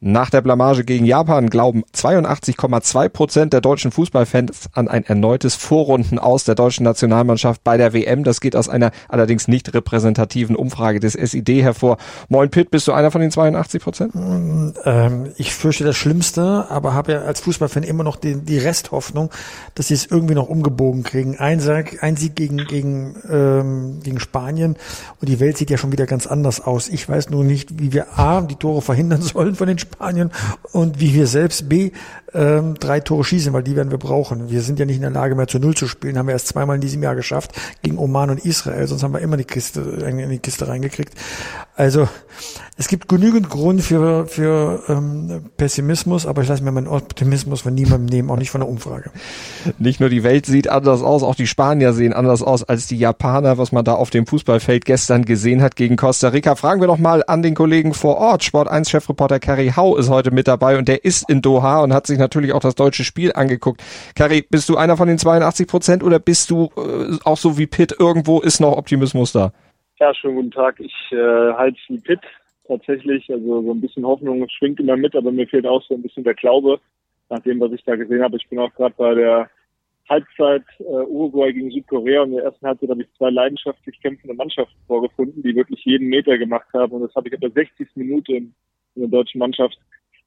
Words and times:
Nach 0.00 0.30
der 0.30 0.42
Blamage 0.42 0.84
gegen 0.84 1.04
Japan 1.04 1.50
glauben 1.50 1.82
82,2 1.92 3.08
Prozent 3.08 3.52
der 3.52 3.60
deutschen 3.60 3.90
Fußballfans 3.90 4.68
an 4.72 4.86
ein 4.86 5.02
erneutes 5.02 5.56
Vorrunden 5.56 6.20
aus 6.20 6.44
der 6.44 6.54
deutschen 6.54 6.84
Nationalmannschaft 6.84 7.64
bei 7.64 7.76
der 7.76 7.92
WM. 7.92 8.22
Das 8.22 8.40
geht 8.40 8.54
aus 8.54 8.68
einer 8.68 8.92
allerdings 9.08 9.48
nicht 9.48 9.74
repräsentativen 9.74 10.54
Umfrage 10.54 11.00
des 11.00 11.14
SID 11.14 11.48
hervor. 11.64 11.96
Moin 12.28 12.48
Pitt, 12.48 12.70
bist 12.70 12.86
du 12.86 12.92
einer 12.92 13.10
von 13.10 13.20
den 13.20 13.32
82 13.32 13.82
Prozent? 13.82 14.12
Ähm, 14.14 15.32
ich 15.36 15.52
fürchte 15.52 15.82
das 15.82 15.96
Schlimmste, 15.96 16.66
aber 16.70 16.94
habe 16.94 17.12
ja 17.12 17.22
als 17.22 17.40
Fußballfan 17.40 17.82
immer 17.82 18.04
noch 18.04 18.14
die, 18.14 18.36
die 18.36 18.58
Resthoffnung, 18.58 19.30
dass 19.74 19.88
sie 19.88 19.94
es 19.94 20.06
irgendwie 20.06 20.36
noch 20.36 20.48
umgebogen 20.48 21.02
kriegen. 21.02 21.38
Ein 21.38 21.58
Sieg, 21.58 22.04
ein 22.04 22.14
Sieg 22.14 22.36
gegen, 22.36 22.58
gegen, 22.58 23.16
ähm, 23.28 23.98
gegen 24.04 24.20
Spanien 24.20 24.76
und 25.20 25.28
die 25.28 25.40
Welt 25.40 25.58
sieht 25.58 25.70
ja 25.70 25.76
schon 25.76 25.90
wieder 25.90 26.06
ganz 26.06 26.28
anders 26.28 26.60
aus. 26.60 26.88
Ich 26.88 27.08
weiß 27.08 27.30
nur 27.30 27.42
nicht, 27.42 27.80
wie 27.80 27.92
wir 27.92 28.16
A, 28.16 28.42
die 28.42 28.54
Tore 28.54 28.80
verhindern 28.80 29.22
sollen 29.22 29.56
von 29.56 29.66
den 29.66 29.76
Spanien 29.76 29.87
Spanien 29.92 30.30
und 30.72 31.00
wie 31.00 31.14
wir 31.14 31.26
selbst 31.26 31.68
B 31.68 31.90
ähm, 32.34 32.74
drei 32.74 33.00
Tore 33.00 33.24
schießen, 33.24 33.52
weil 33.52 33.62
die 33.62 33.74
werden 33.74 33.90
wir 33.90 33.98
brauchen. 33.98 34.50
Wir 34.50 34.62
sind 34.62 34.78
ja 34.78 34.84
nicht 34.84 34.96
in 34.96 35.02
der 35.02 35.10
Lage 35.10 35.34
mehr 35.34 35.46
zu 35.46 35.58
Null 35.58 35.74
zu 35.74 35.88
spielen, 35.88 36.18
haben 36.18 36.26
wir 36.26 36.32
erst 36.32 36.48
zweimal 36.48 36.76
in 36.76 36.80
diesem 36.80 37.02
Jahr 37.02 37.14
geschafft 37.14 37.52
gegen 37.82 37.98
Oman 37.98 38.30
und 38.30 38.44
Israel, 38.44 38.86
sonst 38.86 39.02
haben 39.02 39.14
wir 39.14 39.20
immer 39.20 39.36
die 39.36 39.44
Kiste 39.44 39.80
in 39.80 40.30
die 40.30 40.38
Kiste 40.38 40.68
reingekriegt. 40.68 41.14
Also 41.78 42.08
es 42.76 42.88
gibt 42.88 43.08
genügend 43.08 43.50
Grund 43.50 43.82
für, 43.82 44.26
für 44.26 44.82
ähm, 44.88 45.44
Pessimismus, 45.56 46.26
aber 46.26 46.42
ich 46.42 46.48
lasse 46.48 46.64
mir 46.64 46.72
meinen 46.72 46.88
Optimismus 46.88 47.60
von 47.60 47.72
niemandem 47.72 48.06
nehmen, 48.06 48.30
auch 48.30 48.36
nicht 48.36 48.50
von 48.50 48.60
der 48.60 48.68
Umfrage. 48.68 49.12
Nicht 49.78 50.00
nur 50.00 50.08
die 50.08 50.24
Welt 50.24 50.44
sieht 50.44 50.68
anders 50.68 51.02
aus, 51.02 51.22
auch 51.22 51.36
die 51.36 51.46
Spanier 51.46 51.92
sehen 51.92 52.12
anders 52.12 52.42
aus 52.42 52.64
als 52.64 52.88
die 52.88 52.98
Japaner, 52.98 53.58
was 53.58 53.70
man 53.70 53.84
da 53.84 53.94
auf 53.94 54.10
dem 54.10 54.26
Fußballfeld 54.26 54.86
gestern 54.86 55.24
gesehen 55.24 55.62
hat 55.62 55.76
gegen 55.76 55.94
Costa 55.94 56.30
Rica. 56.30 56.56
Fragen 56.56 56.80
wir 56.80 56.88
doch 56.88 56.98
mal 56.98 57.22
an 57.24 57.44
den 57.44 57.54
Kollegen 57.54 57.94
vor 57.94 58.16
Ort. 58.16 58.42
Sport 58.42 58.66
1 58.66 58.90
Chefreporter 58.90 59.38
Kerry 59.38 59.72
Hau 59.76 59.96
ist 59.96 60.08
heute 60.08 60.32
mit 60.32 60.48
dabei 60.48 60.78
und 60.78 60.88
der 60.88 61.04
ist 61.04 61.30
in 61.30 61.42
Doha 61.42 61.82
und 61.82 61.94
hat 61.94 62.08
sich 62.08 62.18
natürlich 62.18 62.54
auch 62.54 62.60
das 62.60 62.74
deutsche 62.74 63.04
Spiel 63.04 63.32
angeguckt. 63.32 63.84
Kerry, 64.16 64.44
bist 64.50 64.68
du 64.68 64.76
einer 64.76 64.96
von 64.96 65.06
den 65.06 65.18
82 65.18 65.68
Prozent 65.68 66.02
oder 66.02 66.18
bist 66.18 66.50
du 66.50 66.70
äh, 66.76 67.18
auch 67.22 67.38
so 67.38 67.56
wie 67.56 67.68
Pitt 67.68 67.94
irgendwo 67.96 68.40
ist 68.40 68.60
noch 68.60 68.76
Optimismus 68.76 69.30
da? 69.30 69.52
Ja, 70.00 70.14
schönen 70.14 70.36
guten 70.36 70.50
Tag. 70.52 70.78
Ich 70.78 70.94
äh, 71.10 71.16
halte 71.16 71.76
wie 71.88 71.98
Pitt 71.98 72.20
tatsächlich. 72.68 73.28
Also 73.32 73.62
so 73.62 73.72
ein 73.72 73.80
bisschen 73.80 74.06
Hoffnung 74.06 74.48
schwingt 74.48 74.78
immer 74.78 74.96
mit, 74.96 75.16
aber 75.16 75.32
mir 75.32 75.48
fehlt 75.48 75.66
auch 75.66 75.82
so 75.82 75.94
ein 75.94 76.02
bisschen 76.02 76.22
der 76.22 76.34
Glaube 76.34 76.78
nach 77.28 77.40
dem, 77.40 77.58
was 77.58 77.72
ich 77.72 77.82
da 77.82 77.96
gesehen 77.96 78.22
habe. 78.22 78.36
Ich 78.36 78.48
bin 78.48 78.60
auch 78.60 78.72
gerade 78.74 78.94
bei 78.96 79.14
der 79.14 79.50
Halbzeit 80.08 80.62
äh, 80.78 80.84
Uruguay 80.84 81.52
gegen 81.52 81.72
Südkorea 81.72 82.22
und 82.22 82.30
in 82.30 82.36
der 82.36 82.44
ersten 82.44 82.64
Halbzeit 82.64 82.90
habe 82.90 83.02
ich 83.02 83.12
zwei 83.14 83.30
leidenschaftlich 83.30 84.00
kämpfende 84.00 84.36
Mannschaften 84.36 84.78
vorgefunden, 84.86 85.42
die 85.42 85.56
wirklich 85.56 85.84
jeden 85.84 86.08
Meter 86.08 86.38
gemacht 86.38 86.68
haben. 86.72 86.92
Und 86.92 87.02
das 87.02 87.14
habe 87.16 87.26
ich 87.26 87.34
ab 87.34 87.40
der 87.40 87.50
60. 87.50 87.88
Minute 87.96 88.34
in, 88.34 88.54
in 88.94 89.02
der 89.02 89.08
deutschen 89.08 89.40
Mannschaft 89.40 89.76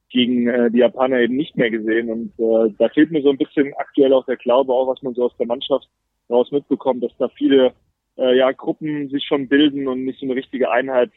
gegen 0.09 0.49
äh, 0.49 0.69
die 0.69 0.79
Japaner 0.79 1.19
eben 1.19 1.37
nicht 1.37 1.55
mehr 1.55 1.71
gesehen. 1.71 2.09
Und 2.09 2.33
äh, 2.37 2.73
da 2.77 2.89
fehlt 2.89 3.11
mir 3.11 3.21
so 3.21 3.29
ein 3.29 3.37
bisschen 3.37 3.73
aktuell 3.75 4.11
auch 4.11 4.25
der 4.25 4.35
Glaube, 4.35 4.73
auch 4.73 4.87
was 4.87 5.01
man 5.01 5.13
so 5.13 5.23
aus 5.23 5.37
der 5.37 5.47
Mannschaft 5.47 5.87
raus 6.29 6.51
mitbekommt, 6.51 7.01
dass 7.01 7.15
da 7.17 7.29
viele 7.29 7.73
äh, 8.17 8.37
ja, 8.37 8.51
Gruppen 8.51 9.09
sich 9.09 9.25
schon 9.25 9.47
bilden 9.47 9.87
und 9.87 10.05
nicht 10.05 10.19
so 10.19 10.25
eine 10.25 10.35
richtige 10.35 10.71
Einheit 10.71 11.11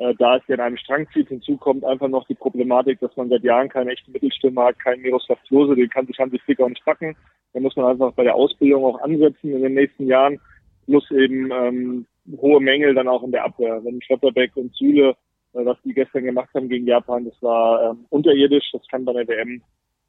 äh, 0.00 0.14
da 0.14 0.36
es 0.36 0.42
ja 0.48 0.54
in 0.54 0.60
einem 0.62 0.78
Strang 0.78 1.06
zieht. 1.12 1.28
Hinzu 1.28 1.58
kommt 1.58 1.84
einfach 1.84 2.08
noch 2.08 2.26
die 2.26 2.34
Problematik, 2.34 3.00
dass 3.00 3.14
man 3.16 3.28
seit 3.28 3.44
Jahren 3.44 3.68
keine 3.68 3.92
echte 3.92 4.10
Mittelstimme 4.10 4.62
hat, 4.62 4.78
keinen 4.78 5.02
Miroslav 5.02 5.38
Klose, 5.46 5.76
den 5.76 5.90
kann 5.90 6.06
sich 6.06 6.18
Hansi 6.18 6.38
Flick 6.38 6.58
auch 6.60 6.70
nicht 6.70 6.84
packen. 6.84 7.14
Da 7.52 7.60
muss 7.60 7.76
man 7.76 7.86
einfach 7.86 8.12
bei 8.14 8.24
der 8.24 8.34
Ausbildung 8.34 8.84
auch 8.84 9.00
ansetzen 9.02 9.52
in 9.52 9.62
den 9.62 9.74
nächsten 9.74 10.06
Jahren, 10.06 10.40
plus 10.86 11.10
eben 11.10 11.50
ähm, 11.52 12.06
hohe 12.38 12.60
Mängel 12.60 12.94
dann 12.94 13.08
auch 13.08 13.22
in 13.22 13.32
der 13.32 13.44
Abwehr. 13.44 13.84
Wenn 13.84 14.00
Schotterbeck 14.00 14.56
und 14.56 14.74
Süle, 14.74 15.10
äh, 15.52 15.64
was 15.66 15.76
die 15.84 15.92
gestern 15.92 16.24
gemacht 16.24 16.48
haben 16.54 16.70
gegen 16.70 16.86
Japan, 16.86 17.26
das 17.26 17.42
war 17.42 17.90
ähm, 17.90 18.06
unterirdisch, 18.08 18.70
das 18.72 18.86
kann 18.88 19.04
bei 19.04 19.12
der 19.12 19.28
WM 19.28 19.62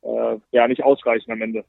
äh, 0.03 0.37
ja 0.51 0.69
nicht 0.69 0.83
ausreichen 0.83 1.31
am 1.33 1.41
Ende. 1.41 1.65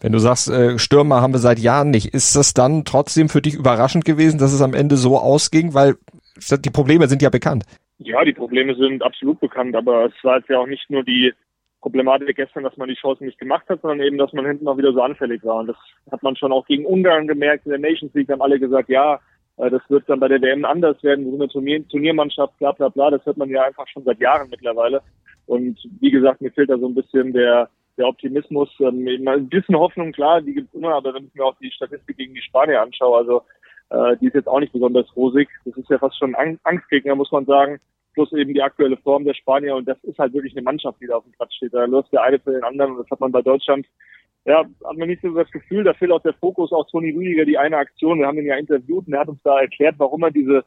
Wenn 0.00 0.12
du 0.12 0.18
sagst, 0.18 0.50
äh, 0.50 0.78
Stürmer 0.78 1.20
haben 1.20 1.32
wir 1.32 1.38
seit 1.38 1.58
Jahren 1.58 1.90
nicht, 1.90 2.12
ist 2.14 2.36
das 2.36 2.54
dann 2.54 2.84
trotzdem 2.84 3.28
für 3.28 3.40
dich 3.40 3.54
überraschend 3.54 4.04
gewesen, 4.04 4.38
dass 4.38 4.52
es 4.52 4.60
am 4.60 4.74
Ende 4.74 4.96
so 4.96 5.16
ausging? 5.18 5.74
Weil 5.74 5.96
die 6.36 6.70
Probleme 6.70 7.08
sind 7.08 7.22
ja 7.22 7.30
bekannt. 7.30 7.64
Ja, 7.98 8.22
die 8.24 8.34
Probleme 8.34 8.74
sind 8.74 9.02
absolut 9.02 9.40
bekannt, 9.40 9.74
aber 9.74 10.06
es 10.06 10.12
war 10.22 10.38
jetzt 10.38 10.50
ja 10.50 10.58
auch 10.58 10.66
nicht 10.66 10.90
nur 10.90 11.02
die 11.02 11.32
Problematik 11.80 12.36
gestern, 12.36 12.64
dass 12.64 12.76
man 12.76 12.88
die 12.88 12.94
Chancen 12.94 13.26
nicht 13.26 13.38
gemacht 13.38 13.68
hat, 13.68 13.80
sondern 13.80 14.06
eben, 14.06 14.18
dass 14.18 14.32
man 14.32 14.44
hinten 14.44 14.68
auch 14.68 14.76
wieder 14.76 14.92
so 14.92 15.00
anfällig 15.00 15.42
war. 15.44 15.60
Und 15.60 15.68
das 15.68 15.76
hat 16.10 16.22
man 16.22 16.36
schon 16.36 16.52
auch 16.52 16.66
gegen 16.66 16.84
Ungarn 16.84 17.26
gemerkt. 17.26 17.64
In 17.64 17.70
der 17.70 17.78
Nations 17.78 18.12
League 18.12 18.28
haben 18.28 18.42
alle 18.42 18.58
gesagt, 18.58 18.88
ja, 18.88 19.20
äh, 19.56 19.70
das 19.70 19.82
wird 19.88 20.08
dann 20.08 20.20
bei 20.20 20.28
der 20.28 20.42
WM 20.42 20.64
anders 20.64 21.02
werden. 21.02 21.24
Sind 21.24 21.40
eine 21.40 21.48
Turnier 21.48 21.86
Turniermannschaft, 21.88 22.58
bla 22.58 22.72
bla 22.72 22.88
bla. 22.88 23.10
Das 23.10 23.24
hört 23.24 23.36
man 23.36 23.48
ja 23.50 23.62
einfach 23.62 23.86
schon 23.88 24.04
seit 24.04 24.20
Jahren 24.20 24.50
mittlerweile. 24.50 25.00
Und 25.46 25.78
wie 26.00 26.10
gesagt, 26.10 26.40
mir 26.40 26.50
fehlt 26.50 26.70
da 26.70 26.78
so 26.78 26.88
ein 26.88 26.94
bisschen 26.94 27.32
der, 27.32 27.70
der 27.96 28.08
Optimismus. 28.08 28.68
Ähm, 28.80 29.06
ein 29.26 29.48
bisschen 29.48 29.76
Hoffnung, 29.76 30.12
klar, 30.12 30.42
die 30.42 30.54
gibt's 30.54 30.74
immer, 30.74 30.94
aber 30.94 31.14
wenn 31.14 31.26
ich 31.26 31.34
mir 31.34 31.44
auch 31.44 31.56
die 31.60 31.70
Statistik 31.70 32.16
gegen 32.16 32.34
die 32.34 32.42
Spanier 32.42 32.82
anschaue, 32.82 33.18
also 33.18 33.42
äh, 33.90 34.16
die 34.18 34.26
ist 34.26 34.34
jetzt 34.34 34.48
auch 34.48 34.60
nicht 34.60 34.72
besonders 34.72 35.14
rosig. 35.16 35.48
Das 35.64 35.76
ist 35.76 35.90
ja 35.90 35.98
fast 35.98 36.18
schon 36.18 36.34
ein 36.34 36.58
Angstgegner, 36.64 37.14
muss 37.14 37.32
man 37.32 37.46
sagen. 37.46 37.80
Plus 38.14 38.32
eben 38.32 38.54
die 38.54 38.62
aktuelle 38.62 38.96
Form 38.96 39.24
der 39.24 39.34
Spanier. 39.34 39.76
Und 39.76 39.86
das 39.86 40.02
ist 40.04 40.18
halt 40.18 40.32
wirklich 40.32 40.54
eine 40.54 40.62
Mannschaft, 40.62 41.00
die 41.00 41.06
da 41.06 41.16
auf 41.16 41.24
dem 41.24 41.32
Platz 41.32 41.54
steht. 41.54 41.74
Da 41.74 41.84
läuft 41.84 42.12
der 42.12 42.22
eine 42.22 42.38
für 42.38 42.52
den 42.52 42.64
anderen. 42.64 42.92
Und 42.92 42.98
das 42.98 43.10
hat 43.10 43.20
man 43.20 43.30
bei 43.32 43.42
Deutschland 43.42 43.86
ja, 44.46 44.60
hat 44.60 44.96
man 44.96 45.08
nicht 45.08 45.22
so 45.22 45.34
das 45.34 45.50
Gefühl, 45.50 45.82
da 45.82 45.92
fehlt 45.92 46.12
auch 46.12 46.22
der 46.22 46.32
Fokus 46.34 46.72
auf 46.72 46.86
Toni 46.86 47.10
Rüdiger, 47.10 47.44
die 47.44 47.58
eine 47.58 47.78
Aktion. 47.78 48.20
Wir 48.20 48.28
haben 48.28 48.38
ihn 48.38 48.46
ja 48.46 48.56
interviewt 48.56 49.06
und 49.06 49.12
er 49.12 49.20
hat 49.20 49.28
uns 49.28 49.42
da 49.42 49.58
erklärt, 49.58 49.96
warum 49.98 50.22
er 50.22 50.30
diese, 50.30 50.64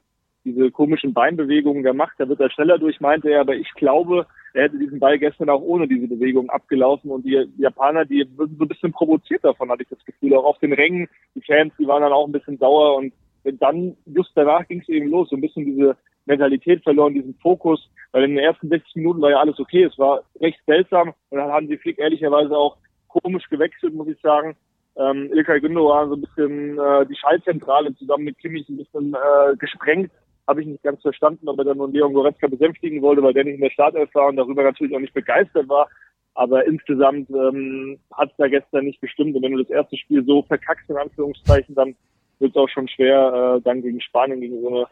diese 0.54 0.72
komischen 0.72 1.14
Beinbewegungen 1.14 1.84
da 1.84 1.94
macht. 1.94 2.20
Da 2.20 2.28
wird 2.28 2.40
er 2.40 2.50
schneller 2.50 2.78
durch, 2.78 3.00
meinte 3.00 3.30
er, 3.30 3.42
aber 3.42 3.56
ich 3.56 3.72
glaube, 3.74 4.26
er 4.54 4.64
hätte 4.64 4.80
diesen 4.80 5.00
Ball 5.00 5.20
gestern 5.20 5.50
auch 5.50 5.62
ohne 5.62 5.88
diese 5.88 6.08
Bewegung 6.08 6.50
abgelaufen. 6.50 7.12
Und 7.12 7.26
die 7.26 7.48
Japaner, 7.58 8.06
die 8.06 8.26
würden 8.38 8.58
so 8.58 8.66
ein 8.66 8.68
bisschen 8.68 8.92
provoziert 8.92 9.44
davon, 9.44 9.70
hatte 9.70 9.84
ich 9.84 9.90
das 9.90 10.04
Gefühl. 10.06 10.36
Auch 10.36 10.46
auf 10.46 10.60
den 10.60 10.74
Rängen, 10.74 11.08
die 11.36 11.42
Fans, 11.42 11.74
die 11.80 11.88
waren 11.88 12.02
dann 12.02 12.14
auch 12.14 12.26
ein 12.26 12.32
bisschen 12.32 12.58
sauer. 12.58 12.98
Und 12.98 13.14
dann, 13.60 13.96
just 14.06 14.32
danach 14.36 14.68
ging 14.68 14.82
es 14.82 14.90
eben 14.90 15.10
los, 15.10 15.30
so 15.30 15.36
ein 15.36 15.42
bisschen 15.42 15.66
diese 15.66 15.96
Mentalität 16.26 16.84
verloren, 16.84 17.14
diesen 17.14 17.36
Fokus, 17.36 17.90
weil 18.12 18.24
in 18.24 18.36
den 18.36 18.44
ersten 18.44 18.70
60 18.70 18.96
Minuten 18.96 19.22
war 19.22 19.32
ja 19.32 19.40
alles 19.40 19.60
okay, 19.60 19.84
es 19.84 19.98
war 19.98 20.24
recht 20.42 20.60
seltsam. 20.66 21.14
Und 21.30 21.38
dann 21.38 21.52
haben 21.52 21.68
sie 21.68 21.78
Flick 21.78 22.00
ehrlicherweise 22.00 22.56
auch 22.56 22.78
komisch 23.08 23.50
gewechselt, 23.50 23.94
muss 23.94 24.08
ich 24.08 24.20
sagen. 24.22 24.56
Ähm, 24.98 25.32
Ilkay 25.34 25.62
Gündogan 25.62 26.10
so 26.10 26.16
ein 26.16 26.22
bisschen 26.22 26.78
äh, 26.78 27.06
die 27.06 27.16
Schallzentrale 27.16 27.96
zusammen 27.96 28.26
mit 28.26 28.38
Kimmich 28.38 28.68
ein 28.68 28.78
bisschen 28.78 29.14
äh, 29.14 29.56
gesprengt 29.58 30.12
habe 30.50 30.62
ich 30.62 30.68
nicht 30.68 30.84
ganz 30.84 31.02
verstanden, 31.02 31.48
ob 31.48 31.60
er 31.60 31.66
dann 31.66 31.78
nun 31.78 31.94
Leon 31.94 32.14
Goretzka 32.14 32.48
besänftigen 32.48 33.04
wollte, 33.04 33.22
weil 33.22 33.34
der 33.34 33.44
nicht 33.44 33.56
in 33.56 33.62
der 33.62 33.70
Startelf 33.70 34.14
war 34.16 34.30
und 34.30 34.36
darüber 34.36 34.64
natürlich 34.64 34.96
auch 34.96 35.00
nicht 35.00 35.14
begeistert 35.14 35.70
war. 35.70 35.88
Aber 36.34 36.66
insgesamt 36.66 37.30
ähm, 37.30 38.00
hat 38.12 38.32
es 38.32 38.38
da 38.38 38.48
gestern 38.48 38.86
nicht 38.86 39.00
gestimmt. 39.00 39.36
Und 39.36 39.44
wenn 39.44 39.52
du 39.52 39.64
das 39.64 39.70
erste 39.70 39.96
Spiel 39.98 40.26
so 40.26 40.42
verkackst, 40.42 40.90
in 40.90 40.98
Anführungszeichen, 40.98 41.76
dann 41.76 41.96
wird 42.40 42.52
es 42.52 42.56
auch 42.56 42.70
schon 42.70 42.88
schwer, 42.88 43.58
äh, 43.58 43.62
dann 43.62 43.84
gegen 43.84 44.02
Spanien, 44.02 44.42
gegen 44.42 44.60
so 44.62 44.70
eine, 44.70 44.86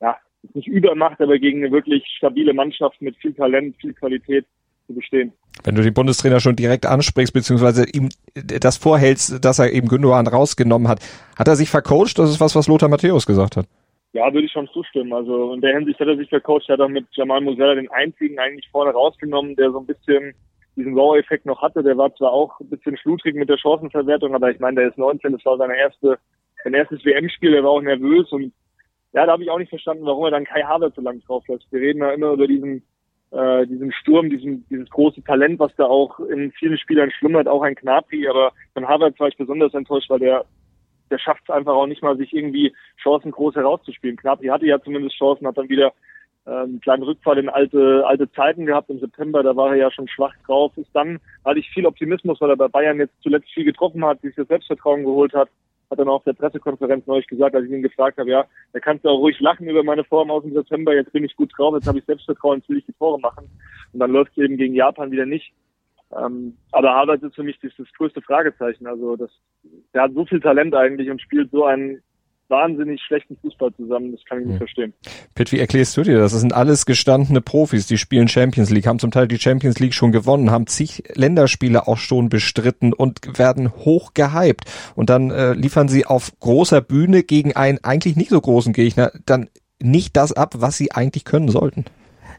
ja, 0.00 0.16
nicht 0.52 0.66
Übermacht, 0.66 1.20
aber 1.20 1.38
gegen 1.38 1.62
eine 1.62 1.72
wirklich 1.72 2.04
stabile 2.16 2.52
Mannschaft 2.52 3.00
mit 3.00 3.16
viel 3.16 3.34
Talent, 3.34 3.76
viel 3.76 3.94
Qualität 3.94 4.46
zu 4.88 4.94
bestehen. 4.94 5.32
Wenn 5.62 5.76
du 5.76 5.82
den 5.82 5.94
Bundestrainer 5.94 6.40
schon 6.40 6.56
direkt 6.56 6.86
ansprichst, 6.86 7.32
beziehungsweise 7.32 7.86
ihm 7.88 8.08
das 8.34 8.76
vorhältst, 8.76 9.44
dass 9.44 9.60
er 9.60 9.72
eben 9.72 9.88
Gündogan 9.88 10.26
rausgenommen 10.26 10.88
hat, 10.88 11.00
hat 11.38 11.48
er 11.48 11.56
sich 11.56 11.70
vercoacht? 11.70 12.18
Das 12.18 12.30
ist 12.30 12.40
was, 12.40 12.56
was 12.56 12.66
Lothar 12.66 12.88
Matthäus 12.88 13.26
gesagt 13.26 13.56
hat. 13.56 13.66
Ja, 14.14 14.32
würde 14.32 14.46
ich 14.46 14.52
schon 14.52 14.68
zustimmen. 14.68 15.12
Also 15.12 15.54
in 15.54 15.60
der 15.60 15.74
Hinsicht 15.74 15.98
hat 15.98 16.06
er 16.06 16.16
sich 16.16 16.28
vercoacht. 16.28 16.68
Er 16.68 16.74
hat 16.74 16.80
auch 16.80 16.88
mit 16.88 17.04
Jamal 17.10 17.40
Musella 17.40 17.74
den 17.74 17.90
einzigen 17.90 18.38
eigentlich 18.38 18.70
vorne 18.70 18.92
rausgenommen, 18.92 19.56
der 19.56 19.72
so 19.72 19.80
ein 19.80 19.86
bisschen 19.86 20.34
diesen 20.76 20.94
Wow-Effekt 20.94 21.46
noch 21.46 21.60
hatte. 21.60 21.82
Der 21.82 21.98
war 21.98 22.14
zwar 22.14 22.32
auch 22.32 22.60
ein 22.60 22.70
bisschen 22.70 22.96
schludrig 22.96 23.34
mit 23.34 23.48
der 23.48 23.58
Chancenverwertung, 23.58 24.32
aber 24.32 24.52
ich 24.52 24.60
meine, 24.60 24.80
der 24.80 24.90
ist 24.90 24.98
19, 24.98 25.32
das 25.32 25.44
war 25.44 25.58
seine 25.58 25.76
erste, 25.76 26.16
sein 26.62 26.74
erstes 26.74 27.04
WM-Spiel, 27.04 27.50
der 27.50 27.64
war 27.64 27.70
auch 27.70 27.82
nervös 27.82 28.30
und 28.30 28.52
ja, 29.14 29.26
da 29.26 29.32
habe 29.32 29.42
ich 29.42 29.50
auch 29.50 29.58
nicht 29.58 29.70
verstanden, 29.70 30.06
warum 30.06 30.26
er 30.26 30.30
dann 30.30 30.44
Kai 30.44 30.62
Havertz 30.62 30.94
so 30.94 31.02
lange 31.02 31.20
drauf 31.20 31.46
lässt. 31.48 31.70
Wir 31.72 31.80
reden 31.80 31.98
ja 31.98 32.12
immer 32.12 32.32
über 32.32 32.46
diesen, 32.46 32.84
äh, 33.32 33.66
diesen 33.66 33.92
Sturm, 33.92 34.30
diesen, 34.30 34.64
dieses 34.68 34.88
große 34.90 35.24
Talent, 35.24 35.58
was 35.58 35.74
da 35.74 35.86
auch 35.86 36.20
in 36.20 36.52
vielen 36.52 36.78
Spielern 36.78 37.10
schlummert, 37.10 37.48
auch 37.48 37.62
ein 37.62 37.74
Knapri, 37.74 38.28
aber 38.28 38.52
von 38.74 38.86
Havertz 38.86 39.18
war 39.18 39.26
ich 39.26 39.36
besonders 39.36 39.74
enttäuscht, 39.74 40.08
weil 40.08 40.20
der 40.20 40.44
der 41.10 41.18
schafft 41.18 41.42
es 41.44 41.54
einfach 41.54 41.74
auch 41.74 41.86
nicht 41.86 42.02
mal, 42.02 42.16
sich 42.16 42.32
irgendwie 42.32 42.74
Chancen 43.02 43.30
groß 43.30 43.54
herauszuspielen. 43.54 44.16
Knapri 44.16 44.48
hatte 44.48 44.66
ja 44.66 44.80
zumindest 44.80 45.16
Chancen, 45.16 45.46
hat 45.46 45.58
dann 45.58 45.68
wieder 45.68 45.92
ähm, 46.46 46.52
einen 46.52 46.80
kleinen 46.80 47.02
Rückfall 47.02 47.38
in 47.38 47.48
alte, 47.48 48.04
alte 48.06 48.30
Zeiten 48.32 48.66
gehabt 48.66 48.90
im 48.90 49.00
September, 49.00 49.42
da 49.42 49.56
war 49.56 49.70
er 49.70 49.76
ja 49.76 49.90
schon 49.90 50.08
schwach 50.08 50.34
drauf. 50.46 50.72
Ist 50.76 50.90
dann, 50.92 51.18
hatte 51.44 51.58
ich 51.58 51.70
viel 51.70 51.86
Optimismus, 51.86 52.40
weil 52.40 52.50
er 52.50 52.56
bei 52.56 52.68
Bayern 52.68 52.98
jetzt 52.98 53.14
zuletzt 53.22 53.50
viel 53.50 53.64
getroffen 53.64 54.04
hat, 54.04 54.20
sich 54.20 54.34
das 54.34 54.48
Selbstvertrauen 54.48 55.04
geholt 55.04 55.32
hat. 55.32 55.48
Hat 55.90 55.98
dann 55.98 56.08
auf 56.08 56.24
der 56.24 56.32
Pressekonferenz 56.32 57.06
neulich 57.06 57.26
gesagt, 57.26 57.54
als 57.54 57.66
ich 57.66 57.70
ihn 57.70 57.82
gefragt 57.82 58.18
habe, 58.18 58.30
ja, 58.30 58.46
da 58.72 58.80
kannst 58.80 59.04
du 59.04 59.08
auch 59.08 59.18
ruhig 59.18 59.38
lachen 59.40 59.68
über 59.68 59.82
meine 59.82 60.04
Form 60.04 60.30
aus 60.30 60.42
dem 60.42 60.52
September, 60.52 60.94
jetzt 60.94 61.12
bin 61.12 61.24
ich 61.24 61.36
gut 61.36 61.52
drauf, 61.56 61.74
jetzt 61.74 61.86
habe 61.86 61.98
ich 61.98 62.04
Selbstvertrauen, 62.04 62.58
jetzt 62.58 62.68
will 62.68 62.78
ich 62.78 62.86
die 62.86 62.94
Tore 62.94 63.20
machen. 63.20 63.50
Und 63.92 64.00
dann 64.00 64.10
läuft 64.10 64.32
es 64.32 64.44
eben 64.44 64.56
gegen 64.56 64.74
Japan 64.74 65.10
wieder 65.10 65.26
nicht. 65.26 65.52
Ähm, 66.18 66.56
aber 66.72 66.90
Harvard 66.90 67.22
ist 67.22 67.34
für 67.34 67.42
mich 67.42 67.58
das, 67.60 67.72
das 67.76 67.86
größte 67.96 68.22
Fragezeichen. 68.22 68.86
Also 68.86 69.16
das, 69.16 69.30
der 69.92 70.02
hat 70.02 70.12
so 70.14 70.24
viel 70.26 70.40
Talent 70.40 70.74
eigentlich 70.74 71.10
und 71.10 71.20
spielt 71.20 71.50
so 71.50 71.64
einen 71.64 72.02
wahnsinnig 72.48 73.00
schlechten 73.02 73.36
Fußball 73.38 73.72
zusammen. 73.74 74.12
Das 74.12 74.24
kann 74.26 74.40
ich 74.40 74.46
nicht 74.46 74.54
hm. 74.54 74.58
verstehen. 74.58 74.92
Pitt, 75.34 75.52
wie 75.52 75.58
erklärst 75.58 75.96
du 75.96 76.02
dir 76.02 76.18
das? 76.18 76.32
Das 76.32 76.40
sind 76.40 76.52
alles 76.52 76.86
gestandene 76.86 77.40
Profis, 77.40 77.86
die 77.86 77.98
spielen 77.98 78.28
Champions 78.28 78.70
League, 78.70 78.86
haben 78.86 78.98
zum 78.98 79.10
Teil 79.10 79.28
die 79.28 79.38
Champions 79.38 79.78
League 79.80 79.94
schon 79.94 80.12
gewonnen, 80.12 80.50
haben 80.50 80.66
zig 80.66 81.04
Länderspiele 81.14 81.88
auch 81.88 81.96
schon 81.96 82.28
bestritten 82.28 82.92
und 82.92 83.38
werden 83.38 83.72
hoch 83.72 84.14
gehypt. 84.14 84.64
Und 84.94 85.10
dann 85.10 85.30
äh, 85.30 85.54
liefern 85.54 85.88
sie 85.88 86.06
auf 86.06 86.32
großer 86.40 86.80
Bühne 86.80 87.22
gegen 87.22 87.56
einen 87.56 87.78
eigentlich 87.82 88.16
nicht 88.16 88.30
so 88.30 88.40
großen 88.40 88.72
Gegner 88.72 89.12
dann 89.26 89.48
nicht 89.82 90.16
das 90.16 90.32
ab, 90.32 90.54
was 90.58 90.76
sie 90.76 90.92
eigentlich 90.92 91.24
können 91.24 91.48
sollten. 91.48 91.84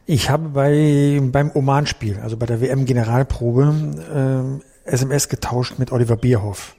Ich 0.08 0.30
habe 0.30 0.50
bei 0.50 1.20
beim 1.20 1.50
Oman-Spiel, 1.52 2.20
also 2.20 2.36
bei 2.36 2.46
der 2.46 2.60
WM-Generalprobe, 2.60 4.62
äh, 4.86 4.88
SMS 4.88 5.28
getauscht 5.28 5.80
mit 5.80 5.90
Oliver 5.90 6.16
Bierhoff. 6.16 6.76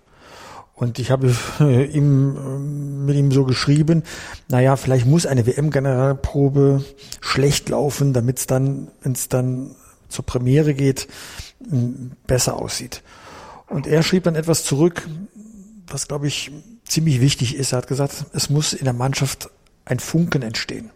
Und 0.76 0.98
ich 0.98 1.12
habe 1.12 1.36
äh, 1.60 1.84
ihm, 1.84 2.38
äh, 2.38 3.06
mit 3.06 3.18
ihm 3.18 3.34
so 3.34 3.44
geschrieben, 3.44 4.04
naja, 4.48 4.78
vielleicht 4.78 5.06
muss 5.06 5.26
eine 5.26 5.46
WM-Generalprobe 5.46 6.86
schlecht 7.20 7.68
laufen, 7.68 8.14
damit 8.14 8.40
es 8.40 8.48
dann, 8.48 8.88
wenn 9.02 9.12
es 9.12 9.28
dann 9.28 9.76
zur 10.08 10.26
Premiere 10.26 10.74
geht, 10.74 11.10
besser 12.28 12.56
aussieht. 12.56 13.04
Und 13.68 13.88
er 13.88 14.04
schrieb 14.04 14.24
dann 14.24 14.36
etwas 14.36 14.64
zurück, 14.64 15.06
was, 15.88 16.08
glaube 16.08 16.28
ich, 16.28 16.54
ziemlich 16.86 17.20
wichtig 17.20 17.58
ist. 17.58 17.74
Er 17.74 17.80
hat 17.80 17.88
gesagt, 17.88 18.26
es 18.32 18.50
muss 18.50 18.72
in 18.72 18.86
der 18.86 18.94
Mannschaft 18.94 19.50
ein 19.84 20.00
Funken 20.00 20.44
entstehen 20.44 20.92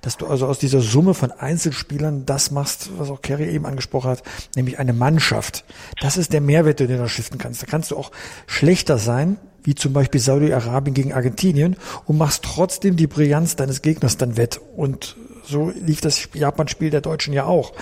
dass 0.00 0.16
du 0.16 0.26
also 0.26 0.46
aus 0.46 0.58
dieser 0.58 0.80
Summe 0.80 1.14
von 1.14 1.30
Einzelspielern 1.30 2.26
das 2.26 2.50
machst, 2.50 2.90
was 2.98 3.10
auch 3.10 3.22
Kerry 3.22 3.48
eben 3.50 3.66
angesprochen 3.66 4.10
hat, 4.10 4.22
nämlich 4.56 4.78
eine 4.78 4.92
Mannschaft. 4.92 5.64
Das 6.00 6.16
ist 6.16 6.32
der 6.32 6.40
Mehrwert, 6.40 6.80
den 6.80 6.88
du 6.88 6.98
da 6.98 7.08
stiften 7.08 7.38
kannst. 7.38 7.62
Da 7.62 7.66
kannst 7.66 7.90
du 7.90 7.96
auch 7.96 8.10
schlechter 8.46 8.98
sein, 8.98 9.38
wie 9.64 9.74
zum 9.74 9.92
Beispiel 9.92 10.20
Saudi-Arabien 10.20 10.94
gegen 10.94 11.12
Argentinien 11.12 11.76
und 12.04 12.18
machst 12.18 12.44
trotzdem 12.44 12.96
die 12.96 13.06
Brillanz 13.06 13.56
deines 13.56 13.82
Gegners 13.82 14.16
dann 14.16 14.36
wett. 14.36 14.60
Und 14.76 15.16
so 15.42 15.70
lief 15.70 16.00
das 16.00 16.28
Japan-Spiel 16.32 16.90
der 16.90 17.00
Deutschen 17.00 17.32
ja 17.32 17.44
auch. 17.46 17.72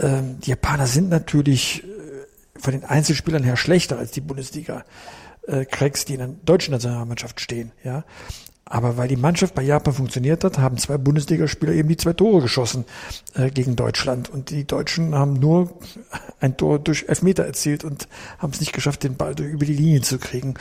Ähm, 0.00 0.38
die 0.40 0.50
Japaner 0.50 0.86
sind 0.86 1.08
natürlich 1.08 1.84
äh, 1.84 1.86
von 2.58 2.72
den 2.72 2.84
Einzelspielern 2.84 3.42
her 3.42 3.56
schlechter 3.56 3.98
als 3.98 4.12
die 4.12 4.20
Bundesliga. 4.20 4.84
Äh, 5.46 5.64
Cracks, 5.64 6.04
die 6.04 6.14
in 6.14 6.18
der 6.20 6.28
deutschen 6.44 6.72
Nationalmannschaft 6.72 7.40
stehen, 7.40 7.72
ja. 7.84 8.04
Aber 8.68 8.96
weil 8.96 9.06
die 9.06 9.16
Mannschaft 9.16 9.54
bei 9.54 9.62
Japan 9.62 9.94
funktioniert 9.94 10.42
hat, 10.42 10.58
haben 10.58 10.76
zwei 10.76 10.98
Bundesligaspieler 10.98 11.72
eben 11.72 11.88
die 11.88 11.96
zwei 11.96 12.14
Tore 12.14 12.42
geschossen 12.42 12.84
äh, 13.34 13.48
gegen 13.50 13.76
Deutschland. 13.76 14.28
Und 14.28 14.50
die 14.50 14.66
Deutschen 14.66 15.14
haben 15.14 15.34
nur 15.34 15.70
ein 16.40 16.56
Tor 16.56 16.80
durch 16.80 17.04
Elfmeter 17.08 17.44
erzielt 17.46 17.84
und 17.84 18.08
haben 18.38 18.52
es 18.52 18.58
nicht 18.58 18.72
geschafft, 18.72 19.04
den 19.04 19.16
Ball 19.16 19.38
über 19.40 19.64
die 19.64 19.74
Linie 19.74 20.00
zu 20.00 20.18
kriegen. 20.18 20.54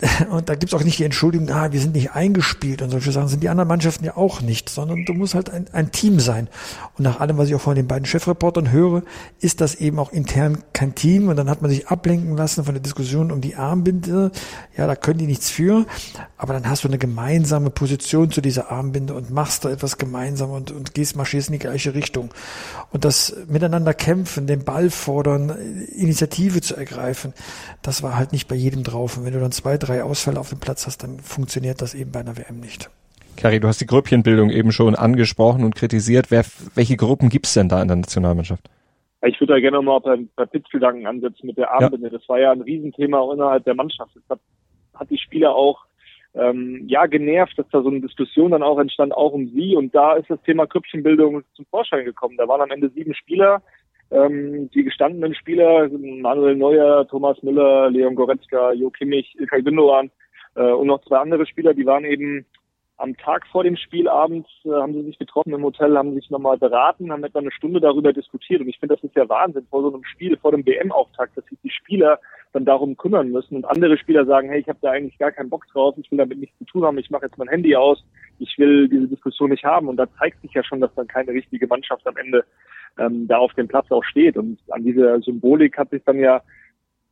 Und 0.30 0.48
da 0.48 0.54
gibt's 0.54 0.74
auch 0.74 0.82
nicht 0.82 0.98
die 0.98 1.04
Entschuldigung, 1.04 1.50
ah, 1.50 1.72
wir 1.72 1.80
sind 1.80 1.94
nicht 1.94 2.12
eingespielt 2.12 2.80
und 2.82 2.90
solche 2.90 3.12
Sachen 3.12 3.28
sind 3.28 3.42
die 3.42 3.48
anderen 3.48 3.68
Mannschaften 3.68 4.04
ja 4.04 4.16
auch 4.16 4.40
nicht, 4.40 4.70
sondern 4.70 5.04
du 5.04 5.12
musst 5.12 5.34
halt 5.34 5.50
ein, 5.50 5.66
ein 5.72 5.92
Team 5.92 6.20
sein. 6.20 6.48
Und 6.96 7.04
nach 7.04 7.20
allem, 7.20 7.36
was 7.38 7.48
ich 7.48 7.54
auch 7.54 7.60
von 7.60 7.74
den 7.74 7.86
beiden 7.86 8.06
Chefreportern 8.06 8.70
höre, 8.70 9.02
ist 9.40 9.60
das 9.60 9.74
eben 9.74 9.98
auch 9.98 10.12
intern 10.12 10.58
kein 10.72 10.94
Team 10.94 11.28
und 11.28 11.36
dann 11.36 11.50
hat 11.50 11.60
man 11.60 11.70
sich 11.70 11.88
ablenken 11.88 12.36
lassen 12.36 12.64
von 12.64 12.74
der 12.74 12.82
Diskussion 12.82 13.30
um 13.30 13.40
die 13.40 13.56
Armbinde. 13.56 14.30
Ja, 14.76 14.86
da 14.86 14.96
können 14.96 15.18
die 15.18 15.26
nichts 15.26 15.50
für, 15.50 15.86
aber 16.38 16.54
dann 16.54 16.68
hast 16.68 16.84
du 16.84 16.88
eine 16.88 16.98
gemeinsame 16.98 17.70
Position 17.70 18.30
zu 18.30 18.40
dieser 18.40 18.70
Armbinde 18.70 19.14
und 19.14 19.30
machst 19.30 19.64
da 19.64 19.70
etwas 19.70 19.98
gemeinsam 19.98 20.50
und, 20.50 20.70
und 20.70 20.94
gehst, 20.94 21.16
marschierst 21.16 21.48
in 21.48 21.54
die 21.54 21.58
gleiche 21.58 21.94
Richtung. 21.94 22.30
Und 22.90 23.04
das 23.04 23.36
miteinander 23.48 23.92
kämpfen, 23.92 24.46
den 24.46 24.64
Ball 24.64 24.88
fordern, 24.90 25.50
Initiative 25.94 26.60
zu 26.60 26.74
ergreifen, 26.76 27.34
das 27.82 28.02
war 28.02 28.16
halt 28.16 28.32
nicht 28.32 28.48
bei 28.48 28.54
jedem 28.54 28.82
drauf. 28.82 29.18
Und 29.18 29.24
wenn 29.24 29.32
du 29.32 29.40
dann 29.40 29.52
zwei, 29.52 29.76
drei 29.76 29.89
drei 29.90 30.04
Ausfälle 30.04 30.38
auf 30.38 30.50
dem 30.50 30.60
Platz 30.60 30.86
hast, 30.86 31.02
dann 31.02 31.18
funktioniert 31.18 31.82
das 31.82 31.94
eben 31.94 32.12
bei 32.12 32.20
einer 32.20 32.36
WM 32.36 32.60
nicht. 32.60 32.90
Kari, 33.36 33.58
du 33.58 33.68
hast 33.68 33.80
die 33.80 33.86
Grüppchenbildung 33.86 34.50
eben 34.50 34.70
schon 34.70 34.94
angesprochen 34.94 35.64
und 35.64 35.74
kritisiert. 35.74 36.30
Wer, 36.30 36.44
welche 36.74 36.96
Gruppen 36.96 37.28
gibt 37.28 37.46
es 37.46 37.54
denn 37.54 37.68
da 37.68 37.80
in 37.82 37.88
der 37.88 37.96
Nationalmannschaft? 37.96 38.62
Ich 39.26 39.40
würde 39.40 39.54
da 39.54 39.60
gerne 39.60 39.82
mal 39.82 39.98
bei, 39.98 40.16
bei 40.36 40.46
Pitzgedanken 40.46 41.06
ansetzen 41.06 41.46
mit 41.46 41.56
der 41.56 41.70
Armbinde. 41.70 42.08
Ja. 42.08 42.18
Das 42.18 42.28
war 42.28 42.38
ja 42.38 42.52
ein 42.52 42.60
Riesenthema 42.60 43.32
innerhalb 43.32 43.64
der 43.64 43.74
Mannschaft. 43.74 44.12
Das 44.14 44.22
hat, 44.30 44.40
hat 44.94 45.10
die 45.10 45.18
Spieler 45.18 45.54
auch 45.54 45.84
ähm, 46.34 46.84
ja 46.86 47.06
genervt, 47.06 47.58
dass 47.58 47.68
da 47.70 47.82
so 47.82 47.88
eine 47.88 48.00
Diskussion 48.00 48.52
dann 48.52 48.62
auch 48.62 48.78
entstand, 48.78 49.12
auch 49.12 49.32
um 49.32 49.48
sie. 49.48 49.76
Und 49.76 49.94
da 49.94 50.14
ist 50.14 50.30
das 50.30 50.40
Thema 50.42 50.66
Grüppchenbildung 50.66 51.42
zum 51.54 51.66
Vorschein 51.66 52.04
gekommen. 52.04 52.36
Da 52.36 52.46
waren 52.46 52.60
am 52.60 52.70
Ende 52.70 52.90
sieben 52.90 53.14
Spieler, 53.14 53.62
ähm, 54.10 54.70
die 54.70 54.84
gestandenen 54.84 55.34
Spieler, 55.34 55.88
Manuel 55.88 56.56
Neuer, 56.56 57.06
Thomas 57.08 57.42
Müller, 57.42 57.90
Leon 57.90 58.14
Goretzka, 58.14 58.72
Jo 58.72 58.90
Kimmich, 58.90 59.36
Ilkay 59.38 59.62
Gündogan 59.62 60.10
äh, 60.56 60.62
und 60.62 60.88
noch 60.88 61.02
zwei 61.02 61.18
andere 61.18 61.46
Spieler, 61.46 61.74
die 61.74 61.86
waren 61.86 62.04
eben 62.04 62.46
am 63.00 63.16
Tag 63.16 63.46
vor 63.46 63.64
dem 63.64 63.76
Spielabend 63.76 64.46
äh, 64.64 64.70
haben 64.70 64.92
sie 64.92 65.02
sich 65.02 65.18
getroffen 65.18 65.54
im 65.54 65.64
Hotel, 65.64 65.96
haben 65.96 66.14
sich 66.14 66.30
nochmal 66.30 66.58
beraten, 66.58 67.10
haben 67.10 67.24
etwa 67.24 67.38
eine 67.38 67.50
Stunde 67.50 67.80
darüber 67.80 68.12
diskutiert. 68.12 68.60
Und 68.60 68.68
ich 68.68 68.78
finde, 68.78 68.94
das 68.94 69.04
ist 69.04 69.16
ja 69.16 69.28
Wahnsinn 69.28 69.66
vor 69.70 69.82
so 69.82 69.92
einem 69.92 70.04
Spiel, 70.04 70.36
vor 70.36 70.52
dem 70.52 70.64
WM-Auftakt, 70.66 71.36
dass 71.36 71.44
sich 71.46 71.58
die 71.62 71.70
Spieler 71.70 72.20
dann 72.52 72.64
darum 72.64 72.96
kümmern 72.96 73.30
müssen 73.30 73.56
und 73.56 73.64
andere 73.64 73.96
Spieler 73.96 74.26
sagen, 74.26 74.48
hey, 74.48 74.60
ich 74.60 74.68
habe 74.68 74.78
da 74.82 74.90
eigentlich 74.90 75.18
gar 75.18 75.30
keinen 75.30 75.50
Bock 75.50 75.66
drauf, 75.68 75.94
ich 75.98 76.10
will 76.10 76.18
damit 76.18 76.38
nichts 76.38 76.58
zu 76.58 76.64
tun 76.64 76.84
haben, 76.84 76.98
ich 76.98 77.10
mache 77.10 77.26
jetzt 77.26 77.38
mein 77.38 77.48
Handy 77.48 77.76
aus, 77.76 78.04
ich 78.38 78.58
will 78.58 78.88
diese 78.88 79.06
Diskussion 79.06 79.50
nicht 79.50 79.64
haben. 79.64 79.88
Und 79.88 79.96
da 79.96 80.06
zeigt 80.18 80.42
sich 80.42 80.52
ja 80.52 80.64
schon, 80.64 80.80
dass 80.80 80.94
dann 80.94 81.06
keine 81.06 81.32
richtige 81.32 81.66
Mannschaft 81.66 82.06
am 82.06 82.16
Ende 82.16 82.44
ähm, 82.98 83.28
da 83.28 83.38
auf 83.38 83.54
dem 83.54 83.68
Platz 83.68 83.90
auch 83.90 84.04
steht. 84.04 84.36
Und 84.36 84.58
an 84.70 84.82
dieser 84.82 85.20
Symbolik 85.20 85.78
hat 85.78 85.90
sich 85.90 86.02
dann 86.04 86.18
ja 86.18 86.42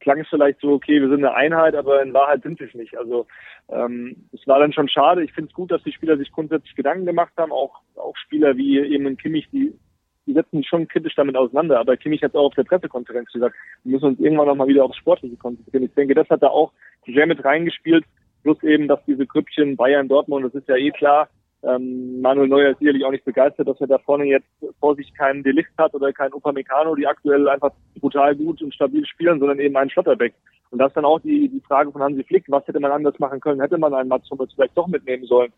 klang 0.01 0.21
es 0.21 0.29
vielleicht 0.29 0.61
so, 0.61 0.73
okay, 0.73 1.01
wir 1.01 1.09
sind 1.09 1.25
eine 1.25 1.35
Einheit, 1.35 1.75
aber 1.75 2.03
in 2.03 2.15
Wahrheit 2.15 2.43
sind 2.43 2.59
wir 2.61 2.69
es 2.69 2.75
nicht. 2.75 2.97
Also 2.97 3.27
ähm, 3.69 4.29
es 4.33 4.47
war 4.47 4.59
dann 4.61 4.73
schon 4.73 4.89
schade. 4.89 5.23
Ich 5.25 5.33
finde 5.33 5.51
es 5.51 5.55
gut, 5.55 5.71
dass 5.71 5.83
die 5.83 5.93
Spieler 5.93 6.17
sich 6.17 6.33
grundsätzlich 6.33 6.75
Gedanken 6.75 7.07
gemacht 7.07 7.33
haben. 7.37 7.53
Auch 7.53 7.81
auch 7.97 8.17
Spieler 8.17 8.57
wie 8.57 8.79
eben 8.79 9.07
in 9.07 9.17
Kimmich, 9.17 9.49
die 9.51 9.75
die 10.29 10.35
setzen 10.35 10.59
sich 10.59 10.69
schon 10.69 10.87
kritisch 10.87 11.15
damit 11.15 11.37
auseinander. 11.37 11.81
Aber 11.81 11.97
Kimmich 11.97 12.23
hat 12.23 12.37
auch 12.37 12.47
auf 12.47 12.55
der 12.55 12.65
Pressekonferenz 12.65 13.33
gesagt, 13.33 13.57
wir 13.83 13.93
müssen 13.93 14.09
uns 14.09 14.21
irgendwann 14.21 14.47
nochmal 14.47 14.69
wieder 14.69 14.85
aufs 14.85 14.99
Sportliche 14.99 15.37
konzentrieren. 15.37 15.85
Ich 15.85 15.95
denke, 15.95 16.15
das 16.15 16.29
hat 16.29 16.43
da 16.43 16.49
auch 16.49 16.73
sehr 17.07 17.27
mit 17.27 17.43
reingespielt. 17.45 18.05
Plus 18.43 18.63
eben, 18.63 18.89
dass 18.89 19.03
diese 19.07 19.27
Grüppchen 19.27 19.77
Bayern, 19.77 20.07
Dortmund, 20.07 20.45
das 20.45 20.55
ist 20.55 20.69
ja 20.69 20.77
eh 20.77 20.91
klar, 20.91 21.29
ähm, 21.63 22.21
Manuel 22.21 22.49
Neuer 22.49 22.71
ist 22.71 22.79
sicherlich 22.79 23.05
auch 23.05 23.11
nicht 23.11 23.25
begeistert, 23.25 23.67
dass 23.67 23.81
er 23.81 23.89
da 23.89 23.99
vorne 23.99 24.27
jetzt 24.27 24.47
vor 24.79 24.95
sich 24.95 25.13
keinen 25.15 25.43
Delicht 25.43 25.71
hat 25.77 25.93
oder 25.95 26.13
keinen 26.13 26.33
Upamecano, 26.33 26.95
die 26.95 27.07
aktuell 27.07 27.49
einfach 27.49 27.73
brutal 28.01 28.37
gut 28.37 28.63
und 28.63 28.75
stabil 28.75 29.05
spielen, 29.07 29.41
sondern 29.41 29.59
eben 29.59 29.77
einen 29.77 29.91
Schlotterbeck. 29.91 30.35
Und 30.71 30.79
das 30.79 30.89
ist 30.89 30.97
dann 30.97 31.05
auch 31.05 31.21
die, 31.21 31.49
die 31.49 31.61
Frage 31.61 31.91
von 31.91 32.03
Hansi 32.03 32.23
Flick, 32.23 32.45
was 32.49 32.67
hätte 32.67 32.79
man 32.79 32.93
anders 32.93 33.19
machen 33.19 33.41
können? 33.41 33.61
Hätte 33.61 33.79
man 33.79 33.93
einen 33.95 34.09
Mats 34.09 34.31
Hummels 34.31 34.53
vielleicht 34.55 34.77
doch 34.77 34.87
mitnehmen 34.87 35.25
sollen? 35.25 35.53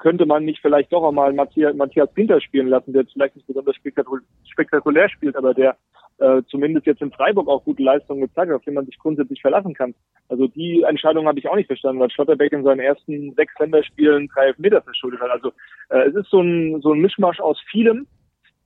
Könnte 0.00 0.24
man 0.24 0.46
nicht 0.46 0.60
vielleicht 0.62 0.92
doch 0.92 1.06
einmal 1.06 1.32
Matthias, 1.34 1.76
Matthias 1.76 2.10
Pinter 2.14 2.40
spielen 2.40 2.68
lassen, 2.68 2.94
der 2.94 3.04
vielleicht 3.04 3.36
nicht 3.36 3.46
besonders 3.46 3.76
spektakulär 3.76 5.08
spielt, 5.10 5.36
aber 5.36 5.52
der 5.52 5.76
äh, 6.20 6.42
zumindest 6.48 6.86
jetzt 6.86 7.02
in 7.02 7.12
Freiburg 7.12 7.48
auch 7.48 7.64
gute 7.64 7.82
Leistungen 7.82 8.22
gezeigt 8.22 8.50
hat, 8.50 8.56
auf 8.56 8.64
den 8.64 8.74
man 8.74 8.86
sich 8.86 8.98
grundsätzlich 8.98 9.42
verlassen 9.42 9.74
kann. 9.74 9.94
Also 10.28 10.46
die 10.46 10.82
Entscheidung 10.82 11.26
habe 11.26 11.38
ich 11.38 11.48
auch 11.48 11.56
nicht 11.56 11.66
verstanden, 11.66 12.00
weil 12.00 12.10
Schlotterbeck 12.10 12.52
in 12.52 12.64
seinen 12.64 12.80
ersten 12.80 13.34
sechs 13.34 13.52
Länderspielen 13.58 14.28
drei 14.28 14.46
Elfmeter 14.46 14.80
verschuldet 14.80 15.20
hat. 15.20 15.30
Also 15.30 15.52
äh, 15.90 16.08
es 16.08 16.14
ist 16.14 16.30
so 16.30 16.40
ein, 16.40 16.80
so 16.80 16.92
ein 16.92 17.00
Mischmasch 17.00 17.40
aus 17.40 17.60
vielem. 17.70 18.06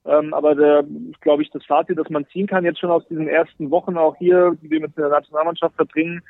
Ähm, 0.07 0.35
aber 0.35 0.55
der, 0.55 0.85
glaube 1.21 1.43
ich, 1.43 1.50
das 1.50 1.64
Fazit, 1.64 1.99
das 1.99 2.11
man 2.11 2.26
ziehen 2.26 2.47
kann 2.47 2.64
jetzt 2.64 2.79
schon 2.79 2.91
aus 2.91 3.07
diesen 3.09 3.26
ersten 3.26 3.71
Wochen 3.71 3.97
auch 3.97 4.14
hier, 4.17 4.57
die 4.62 4.71
wir 4.71 4.81
mit 4.81 4.97
der 4.97 5.09
Nationalmannschaft 5.09 5.75
verbringen, 5.75 6.23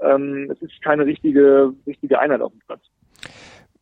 ähm, 0.00 0.50
es 0.52 0.60
ist 0.62 0.82
keine 0.82 1.06
richtige, 1.06 1.72
richtige 1.86 2.20
Einheit 2.20 2.42
auf 2.42 2.52
dem 2.52 2.60
Platz 2.66 2.82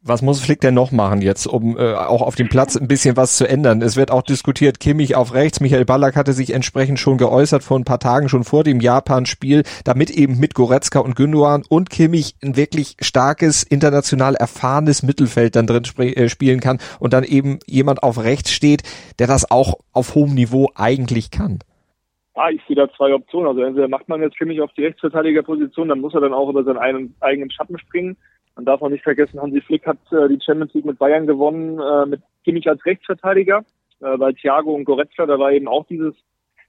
was 0.03 0.23
muss 0.23 0.41
Flick 0.41 0.61
denn 0.61 0.75
noch 0.75 0.93
machen 0.93 1.21
jetzt, 1.21 1.47
um 1.47 1.77
äh, 1.77 1.93
auch 1.93 2.23
auf 2.23 2.35
dem 2.35 2.49
Platz 2.49 2.75
ein 2.75 2.89
bisschen 2.89 3.17
was 3.19 3.37
zu 3.37 3.47
ändern? 3.47 3.83
Es 3.83 3.97
wird 3.97 4.11
auch 4.11 4.23
diskutiert, 4.23 4.81
Kimmich 4.81 5.15
auf 5.15 5.35
rechts, 5.35 5.61
Michael 5.61 5.85
Ballack 5.85 6.17
hatte 6.17 6.33
sich 6.33 6.55
entsprechend 6.55 6.99
schon 6.99 7.19
geäußert 7.19 7.63
vor 7.63 7.79
ein 7.79 7.85
paar 7.85 7.99
Tagen, 7.99 8.31
schon 8.31 8.45
vor 8.45 8.65
dem 8.65 8.81
Japan-Spiel, 8.81 9.63
damit 9.85 10.11
eben 10.11 10.39
mit 10.39 10.55
Goretzka 10.55 11.01
und 11.01 11.17
Gündogan 11.17 11.65
und 11.69 11.91
Kimmich 11.91 12.35
ein 12.43 12.57
wirklich 12.57 12.97
starkes, 13.01 13.63
international 13.63 14.37
erfahrenes 14.37 15.03
Mittelfeld 15.03 15.55
dann 15.55 15.67
drin 15.67 15.85
sp 15.85 16.01
äh, 16.01 16.29
spielen 16.31 16.61
kann 16.61 16.79
und 16.99 17.13
dann 17.13 17.25
eben 17.25 17.59
jemand 17.67 18.03
auf 18.03 18.23
rechts 18.23 18.53
steht, 18.53 18.83
der 19.19 19.27
das 19.27 19.51
auch 19.51 19.75
auf 19.93 20.15
hohem 20.15 20.35
Niveau 20.35 20.71
eigentlich 20.75 21.31
kann. 21.31 21.59
Ah, 22.35 22.49
ich 22.49 22.63
sehe 22.67 22.77
da 22.77 22.89
zwei 22.97 23.13
Optionen. 23.13 23.49
Also 23.49 23.61
entweder 23.61 23.89
macht 23.89 24.09
man 24.09 24.23
jetzt 24.23 24.39
Kimmich 24.39 24.63
auf 24.63 24.73
die 24.73 24.85
Rechtsverteidigerposition, 24.87 25.89
dann 25.89 26.01
muss 26.01 26.15
er 26.15 26.23
dann 26.23 26.33
auch 26.33 26.49
über 26.49 26.65
seinen 26.65 27.13
eigenen 27.21 27.51
Schatten 27.51 27.79
springen 27.79 28.17
man 28.61 28.67
darf 28.67 28.83
auch 28.83 28.91
nicht 28.91 29.05
vergessen, 29.05 29.41
Hansi 29.41 29.63
Flick 29.63 29.87
hat 29.87 29.97
äh, 30.13 30.29
die 30.29 30.39
Champions 30.45 30.75
League 30.75 30.85
mit 30.85 30.99
Bayern 30.99 31.27
gewonnen, 31.27 31.81
äh, 31.81 32.05
mit 32.05 32.21
Kimmich 32.45 32.69
als 32.69 32.85
Rechtsverteidiger, 32.85 33.65
äh, 34.01 34.19
weil 34.19 34.35
Thiago 34.35 34.75
und 34.75 34.85
Goretzka, 34.85 35.25
da 35.25 35.39
war 35.39 35.51
eben 35.51 35.67
auch 35.67 35.87
dieses 35.87 36.15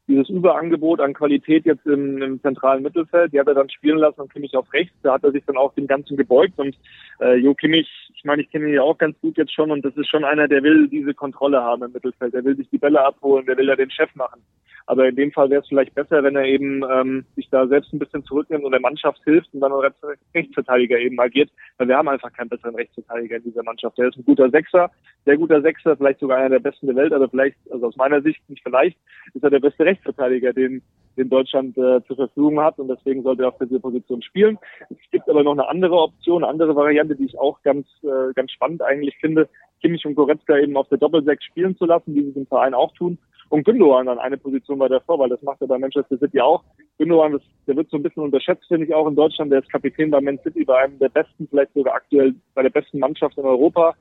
dieses 0.07 0.29
Überangebot 0.29 0.99
an 0.99 1.13
Qualität 1.13 1.65
jetzt 1.65 1.85
im, 1.85 2.21
im 2.21 2.41
zentralen 2.41 2.83
Mittelfeld, 2.83 3.33
die 3.33 3.39
hat 3.39 3.47
er 3.47 3.53
dann 3.53 3.69
spielen 3.69 3.97
lassen 3.97 4.21
und 4.21 4.33
Kimmich 4.33 4.55
auf 4.55 4.71
rechts. 4.73 4.95
Da 5.03 5.13
hat 5.13 5.23
er 5.23 5.31
sich 5.31 5.43
dann 5.45 5.57
auch 5.57 5.73
dem 5.73 5.87
Ganzen 5.87 6.17
gebeugt 6.17 6.57
und 6.57 6.75
äh, 7.19 7.35
Jo 7.35 7.53
Kimmich, 7.53 7.87
ich 8.13 8.23
meine, 8.23 8.41
ich 8.41 8.51
kenne 8.51 8.67
ihn 8.67 8.73
ja 8.73 8.81
auch 8.81 8.97
ganz 8.97 9.19
gut 9.21 9.37
jetzt 9.37 9.53
schon 9.53 9.71
und 9.71 9.83
das 9.85 9.95
ist 9.95 10.09
schon 10.09 10.23
einer, 10.23 10.47
der 10.47 10.63
will 10.63 10.87
diese 10.87 11.13
Kontrolle 11.13 11.61
haben 11.61 11.83
im 11.83 11.91
Mittelfeld. 11.91 12.33
Der 12.33 12.43
will 12.43 12.55
sich 12.55 12.69
die 12.69 12.77
Bälle 12.77 13.03
abholen, 13.03 13.45
der 13.45 13.57
will 13.57 13.67
ja 13.67 13.75
den 13.75 13.91
Chef 13.91 14.13
machen. 14.15 14.41
Aber 14.87 15.07
in 15.07 15.15
dem 15.15 15.31
Fall 15.31 15.49
wäre 15.49 15.61
es 15.61 15.67
vielleicht 15.67 15.95
besser, 15.95 16.23
wenn 16.23 16.35
er 16.35 16.45
eben 16.45 16.83
ähm, 16.83 17.25
sich 17.35 17.49
da 17.49 17.67
selbst 17.67 17.93
ein 17.93 17.99
bisschen 17.99 18.23
zurücknimmt 18.25 18.63
und 18.63 18.71
der 18.71 18.81
Mannschaft 18.81 19.21
hilft 19.23 19.53
und 19.53 19.61
dann 19.61 19.71
als 19.71 19.95
Rechtsverteidiger 20.35 20.97
eben 20.99 21.19
agiert. 21.19 21.49
Weil 21.77 21.87
wir 21.87 21.97
haben 21.97 22.09
einfach 22.09 22.33
keinen 22.33 22.49
besseren 22.49 22.75
Rechtsverteidiger 22.75 23.37
in 23.37 23.43
dieser 23.43 23.63
Mannschaft. 23.63 23.97
Der 23.97 24.09
ist 24.09 24.17
ein 24.17 24.25
guter 24.25 24.49
Sechser, 24.49 24.91
sehr 25.25 25.37
guter 25.37 25.61
Sechser, 25.61 25.95
vielleicht 25.95 26.19
sogar 26.19 26.39
einer 26.39 26.49
der 26.49 26.59
besten 26.59 26.87
der 26.87 26.95
Welt, 26.95 27.13
aber 27.13 27.29
vielleicht, 27.29 27.57
also 27.71 27.87
aus 27.87 27.95
meiner 27.95 28.21
Sicht 28.21 28.41
nicht 28.49 28.63
vielleicht, 28.63 28.97
ist 29.33 29.43
er 29.43 29.49
der 29.49 29.59
beste 29.59 29.85
Rechtsverteidiger, 29.85 29.90
den, 29.95 30.81
den 31.17 31.29
Deutschland 31.29 31.77
äh, 31.77 32.01
zur 32.07 32.15
Verfügung 32.15 32.59
hat 32.59 32.79
und 32.79 32.87
deswegen 32.87 33.23
sollte 33.23 33.43
er 33.43 33.49
auf 33.49 33.57
dieser 33.59 33.79
Position 33.79 34.21
spielen. 34.21 34.57
Es 34.89 35.11
gibt 35.11 35.29
aber 35.29 35.43
noch 35.43 35.53
eine 35.53 35.67
andere 35.67 35.95
Option, 35.95 36.43
eine 36.43 36.51
andere 36.51 36.75
Variante, 36.75 37.15
die 37.15 37.25
ich 37.25 37.39
auch 37.39 37.61
ganz, 37.63 37.87
äh, 38.03 38.33
ganz 38.35 38.51
spannend 38.51 38.81
eigentlich 38.81 39.17
finde, 39.19 39.49
Kimmich 39.81 40.05
und 40.05 40.15
Goretzka 40.15 40.57
eben 40.57 40.77
auf 40.77 40.87
der 40.89 40.99
Doppelsechs 40.99 41.43
spielen 41.45 41.75
zu 41.77 41.85
lassen, 41.85 42.13
wie 42.15 42.23
sie 42.23 42.29
es 42.29 42.35
im 42.35 42.47
Verein 42.47 42.73
auch 42.73 42.93
tun 42.93 43.17
und 43.51 43.65
Gündogan 43.65 44.05
dann 44.05 44.17
eine 44.17 44.37
Position 44.37 44.79
weiter 44.79 45.01
vor, 45.01 45.19
weil 45.19 45.29
das 45.29 45.41
macht 45.41 45.61
er 45.61 45.67
bei 45.67 45.77
Manchester 45.77 46.17
City 46.17 46.39
auch. 46.39 46.63
Gündogan, 46.97 47.33
das, 47.33 47.41
der 47.67 47.75
wird 47.75 47.89
so 47.89 47.97
ein 47.97 48.03
bisschen 48.03 48.23
unterschätzt, 48.23 48.65
finde 48.67 48.85
ich 48.85 48.93
auch 48.93 49.07
in 49.07 49.15
Deutschland. 49.15 49.51
Der 49.51 49.59
ist 49.59 49.69
Kapitän 49.69 50.09
bei 50.09 50.21
Man 50.21 50.39
City, 50.39 50.63
bei 50.63 50.77
einem 50.77 50.97
der 50.99 51.09
besten, 51.09 51.47
vielleicht 51.49 51.73
sogar 51.73 51.95
aktuell 51.95 52.33
bei 52.53 52.63
der 52.63 52.69
besten 52.69 52.99
Mannschaft 52.99 53.37
in 53.37 53.43
Europa. 53.43 53.93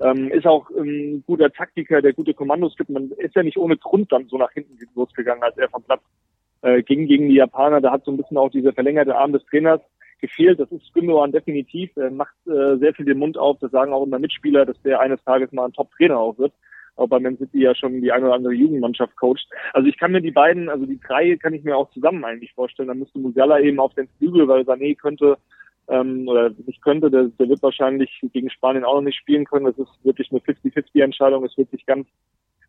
Ähm, 0.00 0.30
ist 0.30 0.46
auch 0.46 0.70
ein 0.70 1.24
guter 1.26 1.50
Taktiker, 1.50 2.00
der 2.00 2.12
gute 2.12 2.34
Kommandos 2.34 2.76
gibt. 2.76 2.90
Man 2.90 3.10
ist 3.18 3.34
ja 3.34 3.42
nicht 3.42 3.58
ohne 3.58 3.76
Grund 3.76 4.12
dann 4.12 4.28
so 4.28 4.38
nach 4.38 4.52
hinten 4.52 4.78
losgegangen, 4.94 5.42
als 5.42 5.58
er 5.58 5.68
vom 5.68 5.82
Platz 5.82 6.02
äh, 6.62 6.82
ging 6.82 7.06
gegen 7.06 7.28
die 7.28 7.36
Japaner. 7.36 7.80
Da 7.80 7.90
hat 7.90 8.04
so 8.04 8.12
ein 8.12 8.16
bisschen 8.16 8.36
auch 8.36 8.50
dieser 8.50 8.72
verlängerte 8.72 9.16
Arm 9.16 9.32
des 9.32 9.44
Trainers 9.46 9.80
gefehlt. 10.20 10.60
Das 10.60 10.70
ist 10.70 10.92
Gündogan 10.94 11.32
definitiv. 11.32 11.96
Er 11.96 12.10
macht 12.10 12.34
äh, 12.46 12.76
sehr 12.78 12.94
viel 12.94 13.06
den 13.06 13.18
Mund 13.18 13.36
auf. 13.36 13.58
Das 13.60 13.70
sagen 13.70 13.92
auch 13.92 14.04
immer 14.04 14.18
Mitspieler, 14.18 14.66
dass 14.66 14.80
der 14.82 15.00
eines 15.00 15.22
Tages 15.24 15.50
mal 15.52 15.66
ein 15.66 15.72
Top-Trainer 15.72 16.18
auch 16.18 16.38
wird 16.38 16.52
auch 16.98 17.08
bei 17.08 17.20
Man 17.20 17.38
City 17.38 17.62
ja 17.62 17.74
schon 17.74 18.00
die 18.00 18.12
eine 18.12 18.26
oder 18.26 18.34
andere 18.34 18.52
Jugendmannschaft 18.52 19.16
coacht. 19.16 19.46
Also 19.72 19.88
ich 19.88 19.98
kann 19.98 20.12
mir 20.12 20.20
die 20.20 20.30
beiden, 20.30 20.68
also 20.68 20.84
die 20.84 21.00
drei 21.00 21.36
kann 21.36 21.54
ich 21.54 21.64
mir 21.64 21.76
auch 21.76 21.90
zusammen 21.90 22.24
eigentlich 22.24 22.52
vorstellen. 22.52 22.88
Dann 22.88 22.98
müsste 22.98 23.18
Musiala 23.18 23.60
eben 23.60 23.80
auf 23.80 23.94
den 23.94 24.08
Flügel, 24.18 24.48
weil 24.48 24.62
Sané 24.62 24.96
könnte 24.96 25.38
ähm, 25.88 26.28
oder 26.28 26.50
nicht 26.66 26.82
könnte, 26.82 27.10
der, 27.10 27.24
der 27.38 27.48
wird 27.48 27.62
wahrscheinlich 27.62 28.10
gegen 28.32 28.50
Spanien 28.50 28.84
auch 28.84 28.96
noch 28.96 29.02
nicht 29.02 29.18
spielen 29.18 29.44
können. 29.44 29.66
Das 29.66 29.78
ist 29.78 30.04
wirklich 30.04 30.30
eine 30.30 30.40
50-50 30.40 31.02
Entscheidung. 31.02 31.44
Es 31.44 31.56
wird 31.56 31.70
sich 31.70 31.84
ganz, 31.86 32.06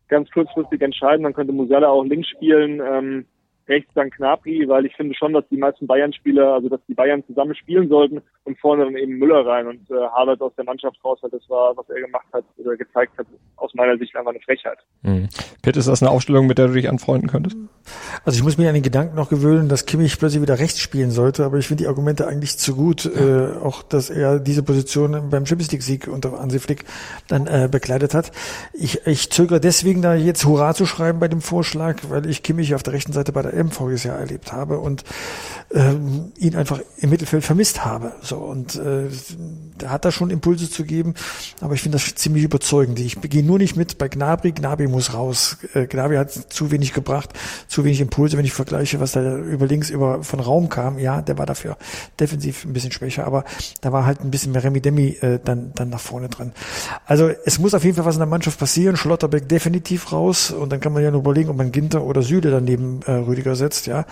ganz 0.07 0.29
kurzfristig 0.31 0.81
entscheiden. 0.81 1.23
Dann 1.23 1.33
könnte 1.33 1.53
Musiala 1.53 1.89
auch 1.89 2.03
links 2.03 2.29
spielen. 2.29 2.81
Ähm, 2.81 3.25
rechts 3.69 3.91
dann 3.93 4.09
Knapri, 4.09 4.67
weil 4.67 4.85
ich 4.85 4.95
finde 4.95 5.15
schon, 5.15 5.33
dass 5.33 5.47
die 5.49 5.57
meisten 5.57 5.87
Bayern-Spieler, 5.87 6.53
also 6.53 6.69
dass 6.69 6.81
die 6.87 6.93
Bayern 6.93 7.23
zusammen 7.25 7.55
spielen 7.55 7.87
sollten 7.87 8.21
und 8.43 8.59
vorne 8.59 8.85
dann 8.85 8.97
eben 8.97 9.17
Müller 9.17 9.45
rein 9.45 9.67
und 9.67 9.89
äh, 9.91 9.93
Harvard 9.93 10.41
aus 10.41 10.53
der 10.55 10.65
Mannschaft 10.65 10.97
raus, 11.03 11.19
weil 11.21 11.29
das 11.29 11.47
war, 11.49 11.77
was 11.77 11.89
er 11.89 12.01
gemacht 12.01 12.25
hat 12.33 12.43
oder 12.57 12.75
gezeigt 12.75 13.17
hat, 13.17 13.27
aus 13.55 13.73
meiner 13.75 13.97
Sicht 13.97 14.15
einfach 14.15 14.31
eine 14.31 14.39
Frechheit. 14.39 14.79
Mhm. 15.03 15.29
Pitt, 15.61 15.77
ist 15.77 15.87
das 15.87 16.01
eine 16.01 16.11
Aufstellung, 16.11 16.47
mit 16.47 16.57
der 16.57 16.67
du 16.67 16.73
dich 16.73 16.89
anfreunden 16.89 17.29
könntest? 17.29 17.57
Also 18.25 18.37
ich 18.37 18.43
muss 18.43 18.57
mich 18.57 18.67
an 18.67 18.73
den 18.73 18.83
Gedanken 18.83 19.15
noch 19.15 19.29
gewöhnen, 19.29 19.69
dass 19.69 19.85
Kimmich 19.85 20.17
plötzlich 20.19 20.41
wieder 20.41 20.59
rechts 20.59 20.79
spielen 20.79 21.11
sollte, 21.11 21.45
aber 21.45 21.57
ich 21.57 21.67
finde 21.67 21.83
die 21.83 21.87
Argumente 21.87 22.27
eigentlich 22.27 22.57
zu 22.57 22.75
gut, 22.75 23.05
ja. 23.05 23.55
äh, 23.55 23.57
auch 23.57 23.83
dass 23.83 24.09
er 24.09 24.39
diese 24.39 24.63
Position 24.63 25.29
beim 25.29 25.45
Champions 25.45 25.71
League 25.71 25.83
Sieg 25.83 26.07
unter 26.07 26.39
Hansi 26.39 26.59
Flick 26.59 26.85
dann 27.27 27.47
äh, 27.47 27.67
bekleidet 27.71 28.13
hat. 28.13 28.31
Ich, 28.73 29.05
ich 29.05 29.29
zögere 29.31 29.59
deswegen 29.59 30.01
da 30.01 30.15
jetzt 30.15 30.45
Hurra 30.45 30.73
zu 30.73 30.85
schreiben 30.85 31.19
bei 31.19 31.27
dem 31.27 31.41
Vorschlag, 31.41 31.97
weil 32.09 32.29
ich 32.29 32.43
Kimmich 32.43 32.75
auf 32.75 32.83
der 32.83 32.93
rechten 32.93 33.13
Seite 33.13 33.31
bei 33.31 33.41
der 33.41 33.53
EM 33.59 33.71
voriges 33.71 34.03
Jahr 34.03 34.17
erlebt 34.17 34.51
habe 34.51 34.79
und 34.79 35.03
ähm, 35.71 36.31
ihn 36.37 36.55
einfach 36.55 36.79
im 36.97 37.09
Mittelfeld 37.09 37.43
vermisst 37.43 37.85
habe. 37.85 38.13
So 38.21 38.37
und 38.37 38.75
äh, 38.75 39.07
da 39.77 39.89
hat 39.89 40.05
er 40.05 40.11
schon 40.11 40.29
Impulse 40.29 40.69
zu 40.69 40.83
geben, 40.83 41.13
aber 41.61 41.75
ich 41.75 41.81
finde 41.81 41.97
das 41.97 42.15
ziemlich 42.15 42.43
überzeugend. 42.43 42.99
Ich 42.99 43.19
gehe 43.21 43.43
nur 43.43 43.59
nicht 43.59 43.75
mit 43.75 43.97
bei 43.97 44.07
Gnabry. 44.07 44.51
Gnabry 44.51 44.87
muss 44.87 45.13
raus. 45.13 45.57
Äh, 45.73 45.85
Gnabry 45.85 46.15
hat 46.15 46.31
zu 46.31 46.71
wenig 46.71 46.93
gebracht, 46.93 47.29
zu 47.67 47.83
wenig 47.83 48.01
Impulse, 48.01 48.37
wenn 48.37 48.45
ich 48.45 48.53
vergleiche, 48.53 48.99
was 48.99 49.11
da 49.11 49.37
über 49.37 49.67
links 49.67 49.89
über 49.89 50.23
von 50.23 50.39
Raum 50.39 50.69
kam. 50.69 50.97
Ja, 50.97 51.21
der 51.21 51.37
war 51.37 51.45
dafür 51.45 51.77
defensiv 52.19 52.65
ein 52.65 52.73
bisschen 52.73 52.91
schwächer, 52.91 53.25
aber 53.25 53.43
da 53.81 53.91
war 53.91 54.05
halt 54.05 54.21
ein 54.21 54.31
bisschen 54.31 54.51
mehr 54.51 54.63
Remi 54.63 54.81
Demi 54.81 55.09
äh, 55.21 55.39
dann 55.43 55.71
dann 55.75 55.89
nach 55.89 55.99
vorne 55.99 56.29
dran. 56.29 56.53
Also 57.05 57.29
es 57.45 57.59
muss 57.59 57.73
auf 57.73 57.83
jeden 57.83 57.95
Fall 57.95 58.05
was 58.05 58.15
in 58.15 58.19
der 58.19 58.27
Mannschaft 58.27 58.59
passieren. 58.59 58.97
Schlotterbeck 58.97 59.47
definitiv 59.47 60.11
raus 60.11 60.51
und 60.51 60.71
dann 60.71 60.79
kann 60.79 60.93
man 60.93 61.03
ja 61.03 61.11
nur 61.11 61.21
überlegen, 61.21 61.49
ob 61.49 61.57
man 61.57 61.71
Ginter 61.71 62.03
oder 62.03 62.21
Süde 62.21 62.49
daneben 62.51 63.01
äh, 63.05 63.11
Rüdiger 63.11 63.48
setzt, 63.55 63.87
ja. 63.87 64.05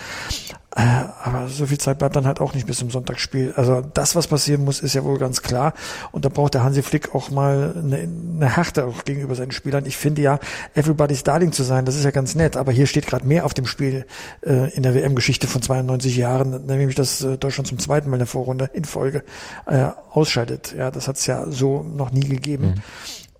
Äh, 0.78 1.06
aber 1.24 1.48
so 1.48 1.66
viel 1.66 1.80
Zeit 1.80 1.98
bleibt 1.98 2.16
dann 2.16 2.28
halt 2.28 2.40
auch 2.40 2.54
nicht 2.54 2.68
bis 2.68 2.78
zum 2.78 2.92
Sonntagsspiel. 2.92 3.52
Also 3.56 3.82
das, 3.96 4.16
was 4.16 4.28
passieren 4.28 4.64
muss, 4.64 4.80
ist 4.80 4.94
ja 4.94 5.04
wohl 5.04 5.18
ganz 5.18 5.42
klar. 5.42 5.74
Und 6.12 6.24
da 6.24 6.30
braucht 6.30 6.54
der 6.54 6.64
Hansi 6.64 6.84
Flick 6.84 7.16
auch 7.16 7.32
mal 7.32 7.74
eine, 7.76 7.98
eine 7.98 8.56
Härte 8.56 8.86
auch 8.86 9.04
gegenüber 9.04 9.34
seinen 9.34 9.50
Spielern. 9.50 9.88
Ich 9.88 9.98
finde 9.98 10.22
ja, 10.22 10.40
everybody's 10.76 11.24
darling 11.24 11.52
zu 11.52 11.64
sein, 11.64 11.86
das 11.86 11.96
ist 11.96 12.04
ja 12.04 12.12
ganz 12.12 12.36
nett. 12.36 12.58
Aber 12.58 12.72
hier 12.72 12.86
steht 12.86 13.08
gerade 13.08 13.26
mehr 13.26 13.46
auf 13.46 13.56
dem 13.56 13.66
Spiel 13.66 14.06
äh, 14.46 14.72
in 14.76 14.84
der 14.84 14.94
WM-Geschichte 14.94 15.48
von 15.48 15.64
92 15.64 16.16
Jahren, 16.16 16.68
nämlich 16.68 16.96
dass 16.96 17.24
äh, 17.24 17.40
Deutschland 17.40 17.68
zum 17.68 17.80
zweiten 17.80 18.12
Mal 18.12 18.18
in 18.18 18.20
der 18.20 18.28
Vorrunde 18.28 18.70
in 18.72 18.86
Folge 18.86 19.24
äh, 19.66 19.88
ausscheidet. 20.12 20.76
Ja, 20.78 20.92
das 20.92 21.08
hat 21.08 21.16
es 21.16 21.26
ja 21.26 21.50
so 21.50 21.82
noch 21.82 22.12
nie 22.12 22.28
gegeben. 22.28 22.76
Mhm. 22.76 22.82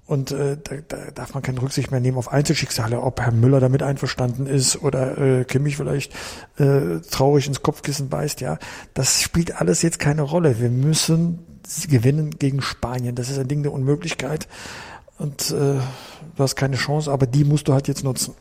Und 0.08 0.32
äh, 0.32 0.58
da, 0.64 0.76
da 0.88 1.12
darf 1.14 1.34
man 1.34 1.44
keine 1.44 1.62
Rücksicht 1.62 1.92
mehr 1.92 2.00
nehmen 2.00 2.18
auf 2.18 2.32
Einzelschicksale, 2.32 3.02
ob 3.02 3.20
Herr 3.20 3.34
Müller 3.34 3.60
damit 3.60 3.84
einverstanden 3.84 4.48
ist 4.48 4.82
oder 4.82 5.18
äh, 5.18 5.44
Kimmich 5.44 5.76
vielleicht 5.76 6.14
äh, 6.58 7.02
traurig 7.12 7.48
ins 7.48 7.62
Kopfkissen 7.62 8.08
beißt. 8.08 8.40
Ja, 8.40 8.58
das 8.94 9.22
spielt 9.22 9.60
alles 9.60 9.82
jetzt 9.82 10.00
keine 10.00 10.22
Rolle. 10.22 10.62
Wir 10.62 10.70
müssen 10.70 11.40
gewinnen 11.90 12.32
gegen 12.32 12.62
Spanien. 12.62 13.16
Das 13.16 13.30
ist 13.30 13.38
ein 13.38 13.50
Ding 13.50 13.64
der 13.64 13.74
Unmöglichkeit. 13.74 14.48
Und 15.18 15.52
äh, 15.52 15.54
du 15.74 15.82
hast 16.38 16.56
keine 16.56 16.78
Chance, 16.78 17.12
aber 17.12 17.26
die 17.26 17.44
musst 17.44 17.68
du 17.68 17.74
halt 17.74 17.90
jetzt 17.90 18.06
nutzen. 18.06 18.34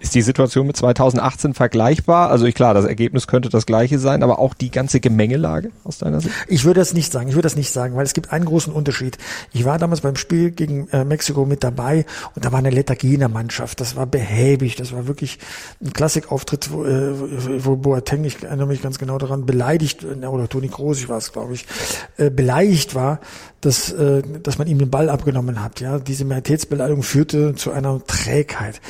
Ist 0.00 0.14
die 0.14 0.22
Situation 0.22 0.66
mit 0.66 0.78
2018 0.78 1.52
vergleichbar? 1.52 2.30
Also 2.30 2.46
ich 2.46 2.54
klar, 2.54 2.72
das 2.72 2.86
Ergebnis 2.86 3.26
könnte 3.26 3.50
das 3.50 3.66
gleiche 3.66 3.98
sein, 3.98 4.22
aber 4.22 4.38
auch 4.38 4.54
die 4.54 4.70
ganze 4.70 4.98
Gemengelage 4.98 5.72
aus 5.84 5.98
deiner 5.98 6.22
Sicht? 6.22 6.34
Ich 6.48 6.64
würde 6.64 6.80
das 6.80 6.94
nicht 6.94 7.12
sagen. 7.12 7.28
Ich 7.28 7.34
würde 7.34 7.44
das 7.44 7.54
nicht 7.54 7.70
sagen, 7.70 7.96
weil 7.96 8.06
es 8.06 8.14
gibt 8.14 8.32
einen 8.32 8.46
großen 8.46 8.72
Unterschied. 8.72 9.18
Ich 9.52 9.66
war 9.66 9.78
damals 9.78 10.00
beim 10.00 10.16
Spiel 10.16 10.52
gegen 10.52 10.88
äh, 10.88 11.04
Mexiko 11.04 11.44
mit 11.44 11.62
dabei 11.62 12.06
und 12.34 12.46
da 12.46 12.50
war 12.50 12.60
eine 12.60 12.70
Lethargie 12.70 13.12
in 13.12 13.20
der 13.20 13.28
Mannschaft. 13.28 13.78
Das 13.80 13.94
war 13.94 14.06
behäbig. 14.06 14.76
Das 14.76 14.92
war 14.92 15.06
wirklich 15.06 15.38
ein 15.82 15.92
Klassikauftritt, 15.92 16.72
wo, 16.72 16.86
äh, 16.86 17.64
wo 17.64 17.76
Boateng, 17.76 18.24
ich 18.24 18.42
erinnere 18.42 18.68
mich 18.68 18.80
ganz 18.80 18.98
genau 18.98 19.18
daran, 19.18 19.44
beleidigt, 19.44 20.02
äh, 20.02 20.26
oder 20.26 20.48
Toni 20.48 20.68
Kroos, 20.68 20.98
ich 20.98 21.10
war 21.10 21.18
es, 21.18 21.30
glaube 21.30 21.52
ich, 21.52 21.66
äh, 22.16 22.30
beleidigt 22.30 22.94
war, 22.94 23.20
dass, 23.60 23.92
äh, 23.92 24.22
dass 24.42 24.56
man 24.56 24.66
ihm 24.66 24.78
den 24.78 24.88
Ball 24.88 25.10
abgenommen 25.10 25.62
hat. 25.62 25.80
Ja, 25.80 25.98
diese 25.98 26.24
Majestätsbeleidigung 26.24 27.02
führte 27.02 27.54
zu 27.54 27.70
einer 27.70 28.02
Trägheit. 28.06 28.80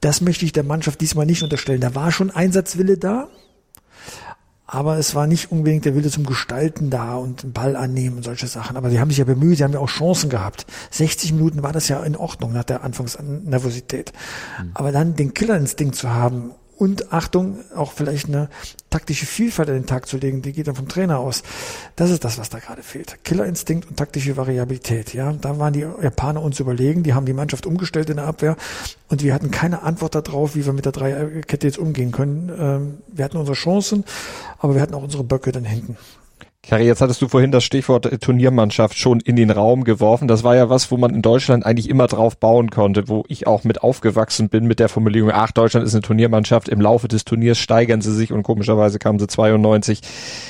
Das 0.00 0.20
möchte 0.20 0.44
ich 0.44 0.52
der 0.52 0.64
Mannschaft 0.64 1.00
diesmal 1.00 1.26
nicht 1.26 1.42
unterstellen. 1.42 1.80
Da 1.80 1.94
war 1.94 2.12
schon 2.12 2.30
Einsatzwille 2.30 2.98
da, 2.98 3.28
aber 4.66 4.98
es 4.98 5.14
war 5.14 5.26
nicht 5.26 5.52
unbedingt 5.52 5.84
der 5.84 5.94
Wille 5.94 6.10
zum 6.10 6.26
Gestalten 6.26 6.90
da 6.90 7.16
und 7.16 7.44
den 7.44 7.52
Ball 7.52 7.76
annehmen 7.76 8.16
und 8.16 8.22
solche 8.24 8.48
Sachen. 8.48 8.76
Aber 8.76 8.90
sie 8.90 8.98
haben 8.98 9.10
sich 9.10 9.18
ja 9.18 9.24
bemüht, 9.24 9.58
sie 9.58 9.64
haben 9.64 9.72
ja 9.72 9.78
auch 9.78 9.88
Chancen 9.88 10.28
gehabt. 10.28 10.66
60 10.90 11.32
Minuten 11.32 11.62
war 11.62 11.72
das 11.72 11.88
ja 11.88 12.02
in 12.02 12.16
Ordnung 12.16 12.52
nach 12.52 12.64
der 12.64 12.82
Anfangsnervosität. 12.82 14.12
Mhm. 14.60 14.70
Aber 14.74 14.90
dann 14.90 15.14
den 15.14 15.34
Killerinstinkt 15.34 15.94
zu 15.94 16.10
haben 16.10 16.50
und 16.76 17.12
Achtung, 17.12 17.58
auch 17.74 17.92
vielleicht 17.92 18.28
eine 18.28 18.48
taktische 18.90 19.26
Vielfalt 19.26 19.68
an 19.68 19.76
den 19.76 19.86
Tag 19.86 20.06
zu 20.06 20.18
legen, 20.18 20.42
die 20.42 20.52
geht 20.52 20.66
dann 20.68 20.74
vom 20.74 20.88
Trainer 20.88 21.18
aus. 21.18 21.42
Das 21.96 22.10
ist 22.10 22.24
das, 22.24 22.38
was 22.38 22.50
da 22.50 22.58
gerade 22.58 22.82
fehlt. 22.82 23.24
Killerinstinkt 23.24 23.88
und 23.88 23.96
taktische 23.96 24.36
Variabilität. 24.36 25.14
Ja, 25.14 25.32
da 25.32 25.58
waren 25.58 25.72
die 25.72 25.80
Japaner 25.80 26.42
uns 26.42 26.60
überlegen, 26.60 27.02
die 27.02 27.14
haben 27.14 27.26
die 27.26 27.32
Mannschaft 27.32 27.66
umgestellt 27.66 28.10
in 28.10 28.16
der 28.16 28.26
Abwehr 28.26 28.56
und 29.08 29.22
wir 29.22 29.34
hatten 29.34 29.50
keine 29.50 29.82
Antwort 29.82 30.14
darauf, 30.14 30.54
wie 30.54 30.66
wir 30.66 30.72
mit 30.72 30.84
der 30.84 30.92
Dreierkette 30.92 31.66
jetzt 31.66 31.78
umgehen 31.78 32.12
können. 32.12 32.52
Ähm, 32.58 32.98
wir 33.08 33.24
hatten 33.24 33.38
unsere 33.38 33.56
Chancen, 33.56 34.04
aber 34.58 34.74
wir 34.74 34.82
hatten 34.82 34.94
auch 34.94 35.02
unsere 35.02 35.24
Böcke 35.24 35.52
dann 35.52 35.64
hinten. 35.64 35.96
Kari, 36.68 36.84
jetzt 36.84 37.00
hattest 37.00 37.22
du 37.22 37.28
vorhin 37.28 37.52
das 37.52 37.62
Stichwort 37.62 38.06
äh, 38.06 38.18
Turniermannschaft 38.18 38.98
schon 38.98 39.20
in 39.20 39.36
den 39.36 39.50
Raum 39.50 39.84
geworfen. 39.84 40.26
Das 40.26 40.42
war 40.42 40.56
ja 40.56 40.68
was, 40.68 40.90
wo 40.90 40.96
man 40.96 41.14
in 41.14 41.22
Deutschland 41.22 41.64
eigentlich 41.64 41.88
immer 41.88 42.08
drauf 42.08 42.38
bauen 42.38 42.70
konnte, 42.70 43.06
wo 43.06 43.22
ich 43.28 43.46
auch 43.46 43.62
mit 43.62 43.84
aufgewachsen 43.84 44.48
bin 44.48 44.66
mit 44.66 44.80
der 44.80 44.88
Formulierung, 44.88 45.30
ach, 45.32 45.52
Deutschland 45.52 45.86
ist 45.86 45.94
eine 45.94 46.02
Turniermannschaft, 46.02 46.68
im 46.68 46.80
Laufe 46.80 47.06
des 47.06 47.24
Turniers 47.24 47.58
steigern 47.58 48.00
sie 48.00 48.12
sich 48.12 48.32
und 48.32 48.42
komischerweise 48.42 48.98
kamen 48.98 49.20
sie 49.20 49.28
92, 49.28 50.00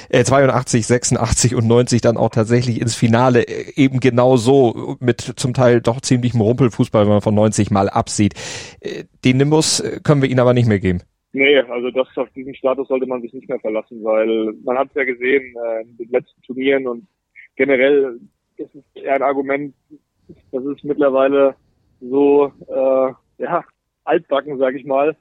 äh, 0.08 0.24
82, 0.24 0.86
86 0.86 1.54
und 1.54 1.66
90 1.66 2.00
dann 2.00 2.16
auch 2.16 2.30
tatsächlich 2.30 2.80
ins 2.80 2.94
Finale, 2.94 3.42
äh, 3.42 3.74
eben 3.76 4.00
genau 4.00 4.38
so 4.38 4.96
mit 5.00 5.34
zum 5.36 5.52
Teil 5.52 5.82
doch 5.82 6.00
ziemlichem 6.00 6.40
Rumpelfußball, 6.40 7.04
wenn 7.04 7.12
man 7.12 7.20
von 7.20 7.34
90 7.34 7.70
mal 7.70 7.90
absieht. 7.90 8.32
Äh, 8.80 9.04
den 9.22 9.36
Nimbus 9.36 9.82
können 10.02 10.22
wir 10.22 10.30
ihnen 10.30 10.40
aber 10.40 10.54
nicht 10.54 10.66
mehr 10.66 10.80
geben. 10.80 11.02
Nee, 11.36 11.58
also 11.58 11.90
das 11.90 12.08
auf 12.16 12.30
diesen 12.30 12.54
Status 12.54 12.88
sollte 12.88 13.04
man 13.04 13.20
sich 13.20 13.34
nicht 13.34 13.46
mehr 13.46 13.60
verlassen, 13.60 14.02
weil 14.02 14.54
man 14.64 14.78
hat 14.78 14.88
es 14.88 14.94
ja 14.94 15.04
gesehen 15.04 15.54
äh, 15.54 15.82
in 15.82 15.96
den 15.98 16.08
letzten 16.08 16.40
Turnieren 16.40 16.86
und 16.86 17.06
generell 17.56 18.18
ist 18.56 18.74
es 18.74 18.82
eher 18.94 19.16
ein 19.16 19.22
Argument, 19.22 19.74
das 20.50 20.64
ist 20.64 20.82
mittlerweile 20.82 21.54
so 22.00 22.50
äh, 22.68 23.12
ja 23.42 23.62
altbacken, 24.04 24.56
sage 24.56 24.78
ich 24.78 24.86
mal, 24.86 25.14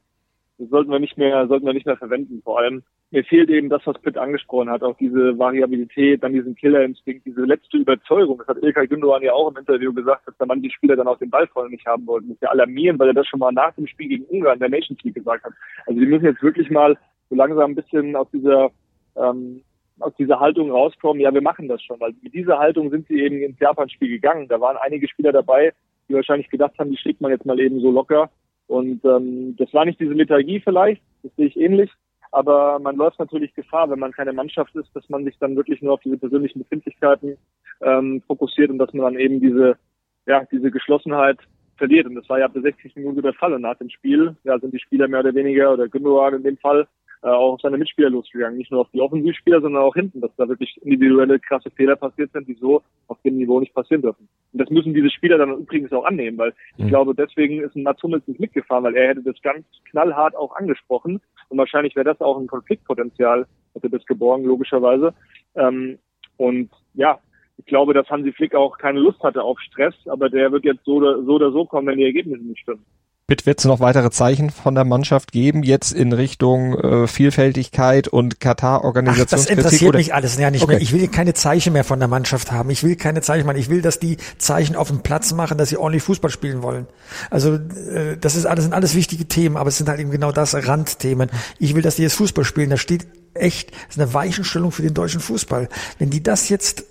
Das 0.57 0.69
sollten 0.69 0.89
wir 0.89 1.00
nicht 1.00 1.17
mehr, 1.17 1.48
sollten 1.50 1.65
wir 1.65 1.74
nicht 1.74 1.86
mehr 1.86 1.98
verwenden. 1.98 2.41
Vor 2.43 2.60
allem, 2.60 2.84
mir 3.15 3.24
fehlt 3.24 3.50
eben 3.50 3.69
das, 3.69 3.81
was 3.86 3.98
Pitt 4.01 4.17
angesprochen 4.17 4.69
hat, 4.69 4.84
auch 4.84 4.98
diese 4.98 5.39
Variabilität, 5.39 6.22
dann 6.22 6.34
diesen 6.34 6.53
Killerinstinkt, 6.53 7.25
diese 7.25 7.45
letzte 7.45 7.77
Überzeugung. 7.77 8.39
Das 8.39 8.48
hat 8.50 8.62
Ilkay 8.62 8.88
Gündogan 8.88 9.24
ja 9.24 9.31
auch 9.31 9.50
im 9.50 9.57
Interview 9.57 9.93
gesagt, 9.93 10.27
dass 10.27 10.36
da 10.38 10.45
manche 10.45 10.69
Spieler 10.69 10.98
dann 10.98 11.07
auch 11.07 11.17
den 11.17 11.29
Ball 11.29 11.48
vorne 11.48 11.69
nicht 11.69 11.86
haben 11.86 12.05
wollten. 12.05 12.27
Das 12.27 12.36
ist 12.36 12.43
ja 12.43 12.50
alarmierend, 12.50 13.00
weil 13.00 13.07
er 13.07 13.13
das 13.13 13.25
schon 13.27 13.39
mal 13.39 13.53
nach 13.53 13.74
dem 13.75 13.88
Spiel 13.88 14.10
gegen 14.10 14.25
Ungarn 14.25 14.60
der 14.60 14.67
Nations 14.67 15.01
League 15.03 15.15
gesagt 15.15 15.45
hat. 15.45 15.53
Also 15.86 15.98
die 15.98 16.05
müssen 16.05 16.25
jetzt 16.25 16.43
wirklich 16.43 16.69
mal 16.69 16.98
so 17.29 17.36
langsam 17.38 17.72
ein 17.72 17.75
bisschen 17.75 18.17
aus 18.17 18.27
dieser, 18.34 18.69
ähm, 19.15 19.62
aus 20.01 20.13
dieser 20.19 20.41
Haltung 20.41 20.69
rauskommen, 20.72 21.22
ja, 21.22 21.34
wir 21.34 21.41
machen 21.41 21.69
das 21.69 21.81
schon, 21.81 21.98
weil 22.01 22.13
mit 22.22 22.34
dieser 22.34 22.60
Haltung 22.60 22.89
sind 22.89 23.07
sie 23.07 23.22
eben 23.22 23.41
ins 23.41 23.60
Japan-Spiel 23.60 24.10
gegangen. 24.10 24.50
Da 24.50 24.60
waren 24.60 24.75
einige 24.81 25.07
Spieler 25.07 25.31
dabei, 25.31 25.72
die 26.10 26.15
wahrscheinlich 26.15 26.50
gedacht 26.50 26.77
haben, 26.77 26.91
die 26.91 26.98
schlägt 26.98 27.22
man 27.22 27.31
jetzt 27.31 27.45
mal 27.45 27.62
eben 27.62 27.79
so 27.79 27.91
locker. 27.91 28.29
Und 28.67 29.05
ähm, 29.05 29.55
das 29.57 29.74
war 29.74 29.86
nicht 29.86 30.01
diese 30.01 30.13
Lethargie 30.13 30.60
vielleicht, 30.60 31.01
das 31.24 31.34
sehe 31.38 31.48
ich 31.48 31.55
ähnlich, 31.55 31.89
aber 32.32 32.79
man 32.79 32.96
läuft 32.96 33.20
natürlich 33.20 33.53
Gefahr, 33.53 33.89
wenn 33.89 34.00
man 34.00 34.12
keine 34.12 34.34
Mannschaft 34.34 34.75
ist, 34.75 34.96
dass 34.96 35.08
man 35.10 35.24
sich 35.24 35.38
dann 35.39 35.55
wirklich 35.55 35.82
nur 35.82 35.94
auf 35.94 36.01
diese 36.01 36.17
persönlichen 36.17 36.60
Befindlichkeiten 36.60 37.38
ähm, 37.82 38.22
fokussiert 38.27 38.70
und 38.70 38.77
dass 38.77 38.94
man 38.94 39.13
dann 39.13 39.20
eben 39.20 39.39
diese, 39.39 39.77
ja, 40.25 40.44
diese 40.51 40.72
Geschlossenheit 40.72 41.39
verliert. 41.77 42.08
Und 42.08 42.15
das 42.15 42.27
war 42.29 42.39
ja 42.39 42.46
ab 42.46 42.53
der 42.53 42.62
60 42.62 42.96
Minuten 42.96 43.22
der 43.22 43.34
Fall. 43.34 43.53
Und 43.53 43.62
nach 43.62 43.77
dem 43.77 43.89
Spiel 43.89 44.36
ja, 44.44 44.58
sind 44.60 44.74
die 44.74 44.79
Spieler 44.79 45.08
mehr 45.08 45.20
oder 45.22 45.36
weniger, 45.36 45.74
oder 45.74 45.88
Gündogan 45.88 46.36
in 46.36 46.44
dem 46.44 46.58
Fall, 46.58 46.88
äh, 47.25 47.29
auch 47.29 47.53
auf 47.53 47.62
seine 47.62 47.79
Mitspieler 47.79 48.12
losgegangen. 48.12 48.58
Nicht 48.58 48.72
nur 48.72 48.82
auf 48.82 48.91
die 48.94 49.01
Offensivspieler, 49.01 49.60
sondern 49.60 49.82
auch 49.82 49.96
hinten, 49.96 50.22
dass 50.22 50.29
da 50.38 50.48
wirklich 50.48 50.79
individuelle 50.84 51.39
krasse 51.39 51.72
Fehler 51.72 51.96
passiert 51.96 52.32
sind, 52.32 52.48
die 52.48 52.53
so 52.53 52.84
auf 53.08 53.20
dem 53.24 53.38
Niveau 53.38 53.60
nicht 53.60 53.74
passieren 53.74 54.03
dürfen. 54.03 54.29
Und 54.53 54.62
das 54.62 54.70
müssen 54.70 54.94
diese 54.94 55.10
Spieler 55.10 55.39
dann 55.39 55.58
übrigens 55.58 55.91
auch 55.91 56.05
annehmen, 56.05 56.38
weil 56.38 56.53
ich 56.77 56.86
mhm. 56.86 56.89
glaube, 56.89 57.15
deswegen 57.15 57.62
ist 57.62 57.75
ein 57.75 57.82
Mats 57.82 58.03
Hummels 58.03 58.27
nicht 58.27 58.39
mitgefahren, 58.39 58.84
weil 58.84 58.96
er 58.96 59.08
hätte 59.08 59.24
das 59.24 59.41
ganz 59.41 59.65
knallhart 59.89 60.36
auch 60.36 60.55
angesprochen. 60.55 61.20
Und 61.50 61.58
wahrscheinlich 61.58 61.96
wäre 61.96 62.05
das 62.05 62.22
auch 62.22 62.38
ein 62.39 62.46
Konfliktpotenzial, 62.46 63.48
hätte 63.74 63.89
das 63.89 64.05
geborgen, 64.05 64.46
logischerweise. 64.46 65.15
Ähm, 65.55 65.98
und 66.38 66.70
ja, 66.94 67.17
ich 67.58 67.65
glaube, 67.65 67.96
dass 67.96 68.08
Hansi 68.08 68.34
Flick 68.34 68.53
auch 68.53 68.77
keine 68.77 69.00
Lust 69.00 69.24
hatte 69.24 69.41
auf 69.41 69.60
Stress, 69.62 69.96
aber 70.05 70.29
der 70.29 70.51
wird 70.51 70.63
jetzt 70.63 70.86
so 70.86 70.98
oder 70.98 71.24
so, 71.24 71.34
oder 71.34 71.51
so 71.51 71.65
kommen, 71.65 71.88
wenn 71.88 71.98
die 71.98 72.05
Ergebnisse 72.05 72.44
nicht 72.44 72.60
stimmen. 72.60 72.86
Bitte 73.27 73.48
wird 73.48 73.58
es 73.58 73.65
noch 73.65 73.79
weitere 73.79 74.12
Zeichen 74.12 74.51
von 74.51 74.75
der 74.75 74.84
Mannschaft 74.84 75.32
geben, 75.32 75.63
jetzt 75.63 75.91
in 75.91 76.13
Richtung 76.13 76.77
äh, 76.77 77.08
Vielfältigkeit 77.08 78.08
und 78.08 78.39
Katar-Organisationskritik? 78.39 79.55
Das 79.58 79.65
interessiert 79.65 79.89
oder? 79.89 79.98
mich 79.98 80.13
alles 80.13 80.38
ja 80.38 80.51
nicht 80.51 80.62
okay. 80.62 80.74
mehr. 80.74 80.82
Ich 80.82 80.94
will 80.94 81.08
keine 81.08 81.34
Zeichen 81.34 81.74
mehr 81.74 81.84
von 81.84 81.98
der 81.98 82.08
Mannschaft 82.08 82.51
haben. 82.51 82.70
Ich 82.70 82.84
will 82.84 82.96
keine 82.96 83.24
Zeichen 83.24 83.48
machen. 83.48 83.58
Ich 83.58 83.67
will, 83.67 83.82
dass 83.82 83.98
die 83.98 84.17
Zeichen 84.38 84.75
auf 84.75 84.89
dem 84.89 85.00
Platz 85.00 85.34
machen, 85.34 85.58
dass 85.58 85.70
sie 85.70 85.77
ordentlich 85.77 86.03
Fußball 86.03 86.29
spielen 86.29 86.62
wollen. 86.62 86.86
Also 87.32 87.55
äh, 87.55 88.15
das 88.22 88.36
ist 88.36 88.46
alles, 88.46 88.65
sind 88.65 88.74
alles 88.74 88.94
wichtige 88.94 89.25
Themen, 89.25 89.58
aber 89.58 89.70
es 89.70 89.77
sind 89.79 89.89
halt 89.89 90.00
eben 90.00 90.12
genau 90.12 90.32
das 90.32 90.53
Randthemen. 90.53 91.32
Ich 91.58 91.74
will, 91.74 91.82
dass 91.82 91.96
die 91.96 92.03
jetzt 92.03 92.17
Fußball 92.17 92.46
spielen. 92.46 92.70
Da 92.70 92.77
steht 92.77 93.08
echt, 93.34 93.72
das 93.72 93.96
ist 93.96 94.01
eine 94.01 94.13
Weichenstellung 94.13 94.72
für 94.72 94.84
den 94.84 94.94
deutschen 94.94 95.20
Fußball. 95.20 95.67
Wenn 95.98 96.12
die 96.12 96.22
das 96.22 96.50
jetzt 96.50 96.84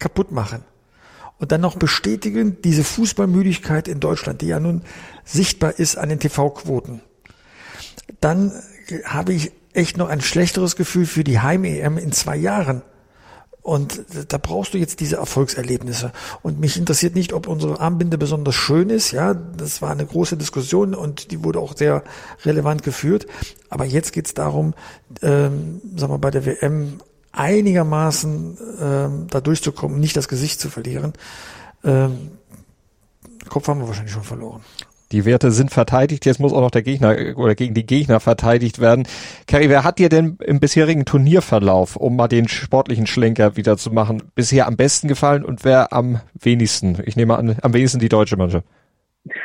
kaputt 0.00 0.32
machen, 0.32 0.64
und 1.42 1.50
dann 1.50 1.60
noch 1.60 1.74
bestätigen, 1.74 2.58
diese 2.62 2.84
Fußballmüdigkeit 2.84 3.88
in 3.88 3.98
Deutschland, 3.98 4.42
die 4.42 4.46
ja 4.46 4.60
nun 4.60 4.82
sichtbar 5.24 5.78
ist 5.78 5.96
an 5.96 6.08
den 6.08 6.20
TV-Quoten, 6.20 7.00
dann 8.20 8.52
habe 9.04 9.32
ich 9.32 9.52
echt 9.72 9.96
noch 9.96 10.08
ein 10.08 10.20
schlechteres 10.20 10.76
Gefühl 10.76 11.06
für 11.06 11.24
die 11.24 11.40
Heim-EM 11.40 11.98
in 11.98 12.12
zwei 12.12 12.36
Jahren. 12.36 12.82
Und 13.62 14.02
da 14.28 14.38
brauchst 14.38 14.74
du 14.74 14.78
jetzt 14.78 14.98
diese 14.98 15.16
Erfolgserlebnisse. 15.16 16.12
Und 16.42 16.58
mich 16.58 16.76
interessiert 16.76 17.14
nicht, 17.14 17.32
ob 17.32 17.46
unsere 17.46 17.78
Armbinde 17.78 18.18
besonders 18.18 18.56
schön 18.56 18.90
ist. 18.90 19.12
Ja, 19.12 19.34
das 19.34 19.80
war 19.80 19.90
eine 19.90 20.04
große 20.04 20.36
Diskussion 20.36 20.96
und 20.96 21.30
die 21.30 21.44
wurde 21.44 21.60
auch 21.60 21.76
sehr 21.76 22.02
relevant 22.44 22.82
geführt. 22.82 23.26
Aber 23.70 23.84
jetzt 23.84 24.12
geht 24.12 24.26
es 24.26 24.34
darum, 24.34 24.74
ähm, 25.22 25.80
sagen 25.96 26.12
wir 26.12 26.18
bei 26.18 26.32
der 26.32 26.44
WM 26.44 26.98
einigermaßen 27.30 28.58
ähm, 28.80 29.26
da 29.30 29.40
durchzukommen, 29.40 30.00
nicht 30.00 30.16
das 30.16 30.26
Gesicht 30.26 30.60
zu 30.60 30.68
verlieren. 30.68 31.12
Ähm, 31.84 32.32
Kopf 33.48 33.68
haben 33.68 33.80
wir 33.80 33.86
wahrscheinlich 33.86 34.12
schon 34.12 34.24
verloren. 34.24 34.62
Die 35.12 35.26
Werte 35.26 35.50
sind 35.50 35.70
verteidigt, 35.70 36.24
jetzt 36.24 36.40
muss 36.40 36.54
auch 36.54 36.62
noch 36.62 36.70
der 36.70 36.82
Gegner 36.82 37.14
oder 37.36 37.54
gegen 37.54 37.74
die 37.74 37.84
Gegner 37.84 38.18
verteidigt 38.18 38.80
werden. 38.80 39.06
Kerry, 39.46 39.68
wer 39.68 39.84
hat 39.84 39.98
dir 39.98 40.08
denn 40.08 40.38
im 40.42 40.58
bisherigen 40.58 41.04
Turnierverlauf, 41.04 41.96
um 41.96 42.16
mal 42.16 42.28
den 42.28 42.48
sportlichen 42.48 43.06
Schlenker 43.06 43.56
wieder 43.56 43.76
zu 43.76 43.92
machen, 43.92 44.22
bisher 44.34 44.66
am 44.66 44.76
besten 44.76 45.08
gefallen 45.08 45.44
und 45.44 45.64
wer 45.64 45.92
am 45.92 46.20
wenigsten? 46.40 46.96
Ich 47.04 47.16
nehme 47.16 47.36
an, 47.36 47.56
am 47.62 47.74
wenigsten 47.74 48.00
die 48.00 48.08
deutsche 48.08 48.36
Mannschaft. 48.36 48.66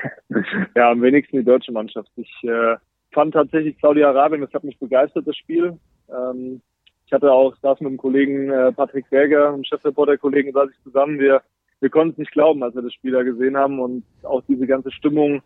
Ja, 0.76 0.92
am 0.92 1.02
wenigsten 1.02 1.38
die 1.38 1.44
deutsche 1.44 1.72
Mannschaft. 1.72 2.12
Ich 2.18 2.32
äh, 2.44 2.76
fand 3.12 3.34
tatsächlich 3.34 3.76
Saudi-Arabien, 3.82 4.42
das 4.42 4.54
hat 4.54 4.64
mich 4.64 4.78
begeistert, 4.78 5.26
das 5.26 5.36
Spiel. 5.36 5.80
Ähm, 6.10 6.62
ich 7.08 7.14
hatte 7.14 7.32
auch, 7.32 7.56
saß 7.62 7.80
mit 7.80 7.90
dem 7.90 7.98
Kollegen 7.98 8.52
äh, 8.52 8.72
Patrick 8.74 9.10
Berger, 9.10 9.54
dem 9.54 9.64
Chefreporter-Kollegen, 9.64 10.52
saß 10.52 10.70
ich 10.70 10.84
zusammen. 10.84 11.18
Wir, 11.18 11.42
wir 11.80 11.90
konnten 11.90 12.12
es 12.12 12.18
nicht 12.20 12.32
glauben, 12.32 12.62
als 12.62 12.76
wir 12.76 12.84
das 12.84 12.94
Spiel 12.94 13.14
da 13.14 13.24
gesehen 13.24 13.58
haben 13.58 13.80
und 13.80 14.04
auch 14.22 14.44
diese 14.48 14.68
ganze 14.68 14.92
Stimmung 14.92 15.42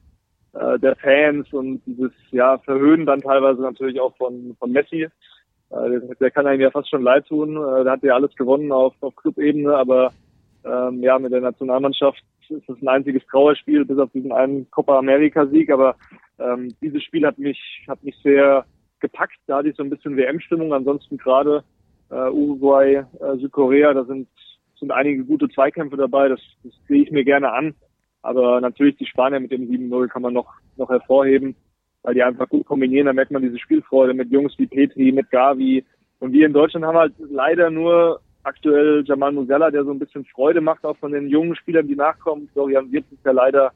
äh, 0.53 0.79
der 0.79 0.95
Fans 0.95 1.51
und 1.53 1.81
dieses 1.85 2.11
ja 2.31 2.57
Verhöhnen 2.59 3.05
dann 3.05 3.21
teilweise 3.21 3.61
natürlich 3.61 3.99
auch 3.99 4.15
von, 4.17 4.55
von 4.59 4.71
Messi. 4.71 5.03
Äh, 5.03 5.99
der, 6.19 6.31
kann 6.31 6.47
einem 6.47 6.61
ja 6.61 6.71
fast 6.71 6.89
schon 6.89 7.03
leid 7.03 7.27
tun. 7.27 7.55
Äh, 7.55 7.83
der 7.83 7.93
hat 7.93 8.03
ja 8.03 8.15
alles 8.15 8.35
gewonnen 8.35 8.71
auf, 8.71 8.93
auf 9.01 9.15
Clubebene, 9.15 9.75
aber 9.75 10.11
ähm, 10.65 11.01
ja, 11.01 11.17
mit 11.17 11.31
der 11.31 11.41
Nationalmannschaft 11.41 12.21
ist 12.49 12.69
es 12.69 12.81
ein 12.81 12.87
einziges 12.87 13.25
Trauerspiel, 13.27 13.85
bis 13.85 13.97
auf 13.97 14.11
diesen 14.11 14.31
einen 14.31 14.69
Copa 14.71 14.97
America 14.97 15.45
Sieg. 15.47 15.71
Aber 15.71 15.95
ähm, 16.39 16.73
dieses 16.81 17.03
Spiel 17.03 17.25
hat 17.25 17.37
mich, 17.37 17.59
hat 17.87 18.03
mich 18.03 18.15
sehr 18.21 18.65
gepackt. 18.99 19.37
Da 19.47 19.57
hatte 19.57 19.69
ich 19.69 19.75
so 19.75 19.83
ein 19.83 19.89
bisschen 19.89 20.17
WM-Stimmung. 20.17 20.73
Ansonsten 20.73 21.17
gerade 21.17 21.63
äh, 22.09 22.29
Uruguay, 22.29 23.05
äh, 23.19 23.37
Südkorea, 23.37 23.93
da 23.93 24.03
sind, 24.03 24.27
sind 24.77 24.91
einige 24.91 25.23
gute 25.23 25.47
Zweikämpfe 25.49 25.95
dabei. 25.95 26.27
Das, 26.27 26.41
das 26.63 26.73
sehe 26.87 27.03
ich 27.03 27.11
mir 27.11 27.23
gerne 27.23 27.51
an. 27.51 27.73
Aber 28.21 28.61
natürlich 28.61 28.97
die 28.97 29.05
Spanier 29.05 29.39
mit 29.39 29.51
dem 29.51 29.67
7-0 29.67 30.07
kann 30.07 30.21
man 30.21 30.33
noch, 30.33 30.53
noch 30.77 30.89
hervorheben, 30.89 31.55
weil 32.03 32.13
die 32.13 32.23
einfach 32.23 32.49
gut 32.49 32.65
kombinieren. 32.65 33.07
Da 33.07 33.13
merkt 33.13 33.31
man 33.31 33.41
diese 33.41 33.59
Spielfreude 33.59 34.13
mit 34.13 34.31
Jungs 34.31 34.53
wie 34.57 34.67
Petri, 34.67 35.11
mit 35.11 35.29
Gavi. 35.31 35.83
Und 36.19 36.33
wir 36.33 36.45
in 36.45 36.53
Deutschland 36.53 36.85
haben 36.85 36.97
halt 36.97 37.13
leider 37.17 37.69
nur 37.69 38.21
aktuell 38.43 39.03
Jamal 39.05 39.31
Musiala, 39.31 39.71
der 39.71 39.83
so 39.83 39.91
ein 39.91 39.99
bisschen 39.99 40.25
Freude 40.25 40.61
macht, 40.61 40.85
auch 40.85 40.97
von 40.97 41.11
den 41.11 41.27
jungen 41.27 41.55
Spielern, 41.55 41.87
die 41.87 41.95
nachkommen. 41.95 42.49
Florian 42.53 42.91
Wirtz 42.91 43.11
ist 43.11 43.25
ja 43.25 43.31
leider 43.31 43.71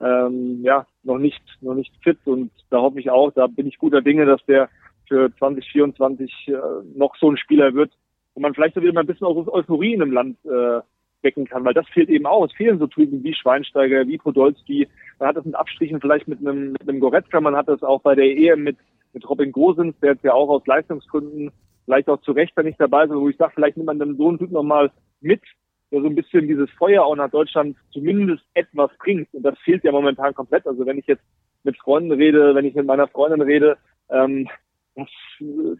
ähm, 0.00 0.60
ja, 0.62 0.86
noch 1.02 1.18
nicht, 1.18 1.42
noch 1.60 1.74
nicht 1.74 1.92
fit 2.02 2.18
und 2.24 2.50
da 2.70 2.78
hoffe 2.78 3.00
ich 3.00 3.10
auch, 3.10 3.32
da 3.32 3.46
bin 3.46 3.66
ich 3.66 3.78
guter 3.78 4.00
Dinge, 4.00 4.24
dass 4.24 4.44
der 4.46 4.68
für 5.06 5.34
2024 5.36 6.48
äh, 6.48 6.52
noch 6.94 7.16
so 7.16 7.30
ein 7.30 7.36
Spieler 7.36 7.74
wird, 7.74 7.92
wo 8.34 8.40
man 8.40 8.54
vielleicht 8.54 8.74
so 8.74 8.82
wieder 8.82 8.92
mal 8.92 9.00
ein 9.00 9.06
bisschen 9.06 9.26
Euphorie 9.26 9.94
in 9.94 10.00
dem 10.00 10.12
Land 10.12 10.38
äh, 10.44 10.80
wecken 11.22 11.46
kann, 11.46 11.64
weil 11.64 11.74
das 11.74 11.88
fehlt 11.88 12.08
eben 12.08 12.26
auch. 12.26 12.44
Es 12.44 12.52
fehlen 12.52 12.78
so 12.78 12.86
Typen 12.86 13.22
wie 13.22 13.34
Schweinsteiger, 13.34 14.06
wie 14.06 14.18
Podolski. 14.18 14.88
Man 15.18 15.28
hat 15.28 15.36
das 15.36 15.46
in 15.46 15.54
Abstrichen 15.54 16.00
vielleicht 16.00 16.28
mit 16.28 16.40
einem, 16.40 16.72
mit 16.72 16.88
einem 16.88 17.00
Goretzka, 17.00 17.40
man 17.40 17.56
hat 17.56 17.68
das 17.68 17.82
auch 17.82 18.00
bei 18.00 18.14
der 18.14 18.26
EM 18.26 18.62
mit, 18.62 18.76
mit 19.12 19.28
Robin 19.28 19.52
Gosens, 19.52 19.94
der 20.00 20.12
jetzt 20.12 20.24
ja 20.24 20.32
auch 20.32 20.48
aus 20.48 20.66
Leistungsgründen 20.66 21.50
vielleicht 21.84 22.08
auch 22.08 22.20
zu 22.20 22.32
Recht 22.32 22.52
da 22.56 22.62
nicht 22.62 22.80
dabei 22.80 23.04
ist, 23.04 23.10
wo 23.10 23.28
ich 23.28 23.36
sage, 23.36 23.52
vielleicht 23.54 23.76
nimmt 23.76 23.86
man 23.86 23.98
dann 23.98 24.16
so 24.16 24.28
einen 24.28 24.38
Typ 24.38 24.52
nochmal 24.52 24.90
mit, 25.20 25.42
der 25.90 26.00
so 26.00 26.06
ein 26.06 26.14
bisschen 26.14 26.46
dieses 26.46 26.70
Feuer 26.78 27.04
auch 27.04 27.16
nach 27.16 27.30
Deutschland 27.30 27.76
zumindest 27.92 28.44
etwas 28.54 28.90
bringt. 28.98 29.28
Und 29.32 29.42
das 29.42 29.58
fehlt 29.58 29.82
ja 29.82 29.90
momentan 29.90 30.34
komplett. 30.34 30.66
Also 30.66 30.86
wenn 30.86 30.98
ich 30.98 31.06
jetzt 31.06 31.24
mit 31.64 31.76
Freunden 31.78 32.12
rede, 32.12 32.54
wenn 32.54 32.64
ich 32.64 32.74
mit 32.74 32.86
meiner 32.86 33.08
Freundin 33.08 33.42
rede, 33.42 33.76
ähm, 34.08 34.48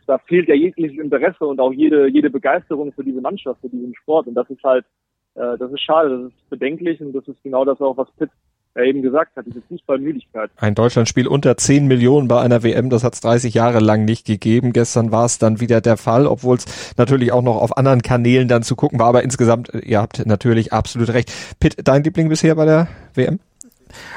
da 0.07 0.18
fehlt 0.18 0.48
ja 0.48 0.55
jegliches 0.55 0.98
Interesse 0.98 1.46
und 1.46 1.61
auch 1.61 1.72
jede, 1.72 2.09
jede 2.09 2.31
Begeisterung 2.31 2.92
für 2.92 3.05
diese 3.05 3.20
Mannschaft, 3.20 3.61
für 3.61 3.68
diesen 3.68 3.94
Sport. 3.94 4.26
Und 4.26 4.35
das 4.35 4.48
ist 4.50 4.62
halt, 4.64 4.85
äh, 5.34 5.58
das 5.58 5.72
ist 5.72 5.82
schade, 5.82 6.10
das 6.10 6.32
ist 6.32 6.50
bedenklich 6.50 7.00
und 7.00 7.12
das 7.12 7.26
ist 7.28 7.42
genau 7.42 7.64
das 7.64 7.80
auch, 7.80 7.96
was 7.96 8.10
Pitt 8.18 8.30
er 8.74 8.84
eben 8.84 9.02
gesagt 9.02 9.36
hat, 9.36 9.46
diese 9.46 9.62
Fußballmüdigkeit. 9.62 10.50
Ein 10.56 10.74
Deutschlandspiel 10.74 11.26
unter 11.26 11.56
10 11.56 11.86
Millionen 11.86 12.28
bei 12.28 12.40
einer 12.40 12.62
WM, 12.62 12.88
das 12.88 13.02
hat 13.02 13.14
es 13.14 13.20
30 13.20 13.52
Jahre 13.54 13.80
lang 13.80 14.04
nicht 14.04 14.26
gegeben. 14.26 14.72
Gestern 14.72 15.10
war 15.10 15.24
es 15.24 15.38
dann 15.38 15.60
wieder 15.60 15.80
der 15.80 15.96
Fall, 15.96 16.26
obwohl 16.26 16.56
es 16.56 16.94
natürlich 16.96 17.32
auch 17.32 17.42
noch 17.42 17.60
auf 17.60 17.76
anderen 17.76 18.02
Kanälen 18.02 18.46
dann 18.46 18.62
zu 18.62 18.76
gucken 18.76 18.98
war. 18.98 19.06
Aber 19.06 19.24
insgesamt, 19.24 19.72
ihr 19.74 20.00
habt 20.00 20.24
natürlich 20.24 20.72
absolut 20.72 21.10
recht. 21.10 21.32
Pitt, 21.58 21.76
dein 21.82 22.04
Liebling 22.04 22.28
bisher 22.28 22.54
bei 22.54 22.64
der 22.64 22.88
WM? 23.14 23.40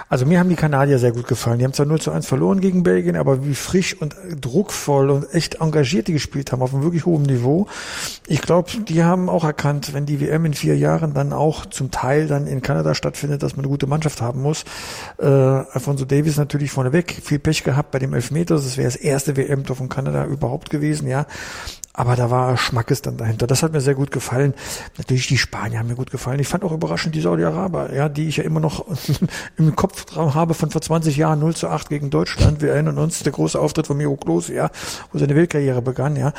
Also 0.10 0.26
mir 0.26 0.40
haben 0.40 0.50
die 0.50 0.56
Kanadier 0.56 1.00
sehr 1.00 1.12
gut 1.12 1.28
gefallen. 1.28 1.60
Die 1.60 1.66
haben 1.66 1.74
zwar 1.74 1.86
0 1.86 2.02
zu 2.02 2.12
1 2.12 2.28
verloren 2.28 2.62
gegen 2.62 2.84
Belgien, 2.84 3.16
aber 3.16 3.46
wie 3.46 3.56
frisch 3.56 4.00
und 4.00 4.16
druckvoll 4.40 5.10
und 5.10 5.34
echt 5.34 5.56
engagiert 5.56 6.08
die 6.08 6.14
gespielt 6.14 6.52
haben, 6.52 6.62
auf 6.62 6.74
einem 6.74 6.84
wirklich 6.84 7.06
hohen 7.06 7.24
Niveau. 7.24 7.68
Ich 8.28 8.42
glaube, 8.42 8.72
die 8.88 9.04
haben 9.04 9.30
auch 9.30 9.44
erkannt, 9.44 9.94
wenn 9.94 10.06
die 10.06 10.20
WM 10.22 10.46
in 10.46 10.54
vier 10.54 10.78
Jahren 10.78 11.14
dann 11.14 11.34
auch 11.34 11.66
zum 11.66 11.92
Teil 11.92 12.28
dann 12.28 12.48
in 12.48 12.62
Kanada 12.62 12.96
stattfindet, 12.96 13.44
dass 13.44 13.56
man 13.56 13.66
eine 13.66 13.70
gute 13.70 13.88
Mannschaft 13.88 14.22
haben 14.22 14.42
muss. 14.42 14.66
Äh, 15.18 15.26
Alfonso 15.26 16.06
Davis 16.06 16.38
natürlich 16.38 16.72
vorneweg, 16.72 17.12
viel 17.24 17.40
Pech 17.40 17.64
gehabt 17.64 17.92
bei 17.92 18.00
dem 18.00 18.14
Elfmeter. 18.14 18.56
Das 18.56 18.78
wäre 18.78 18.88
das 18.88 18.96
erste 18.96 19.36
WM-Tor 19.38 19.76
von 19.76 19.90
Kanada 19.90 20.26
überhaupt 20.26 20.70
gewesen, 20.70 21.08
ja. 21.08 21.26
Aber 21.94 22.16
da 22.16 22.32
war 22.32 22.58
Schmackes 22.58 23.04
dann 23.04 23.18
dahinter. 23.18 23.46
Das 23.46 23.62
hat 23.62 23.72
mir 23.72 23.82
sehr 23.82 23.94
gut 23.94 24.10
gefallen. 24.10 24.56
Natürlich 24.98 25.28
die 25.28 25.38
Spanier 25.38 25.78
haben 25.78 25.88
mir 25.88 25.96
gut 25.96 26.10
gefallen. 26.10 26.40
Ich 26.40 26.48
fand 26.48 26.64
auch 26.64 26.72
überraschend 26.72 27.14
die 27.14 27.22
Saudi-Araber, 27.22 27.94
ja, 27.94 28.10
die 28.10 28.28
ich 28.28 28.38
ja 28.38 28.44
immer 28.44 28.60
noch 28.60 28.86
im 29.58 29.76
Kopf 29.76 30.16
habe 30.16 30.56
von 30.56 30.72
vor 30.72 30.82
20 30.82 31.16
Jahren 31.18 31.40
0 31.40 31.56
zu 31.56 31.68
8 31.68 31.90
gegen 31.90 32.10
Deutschland. 32.10 32.62
Wir 32.62 32.72
erinnern 32.72 32.98
uns, 32.98 33.22
der 33.22 33.32
große 33.32 33.60
Auftritt 33.60 33.86
von 33.86 33.98
Miro 33.98 34.16
Klose, 34.16 34.56
ja, 34.56 34.72
wo 35.12 35.20
seine 35.20 35.36
Weltkarriere 35.36 35.84
begann, 35.84 36.16
ja. 36.16 36.34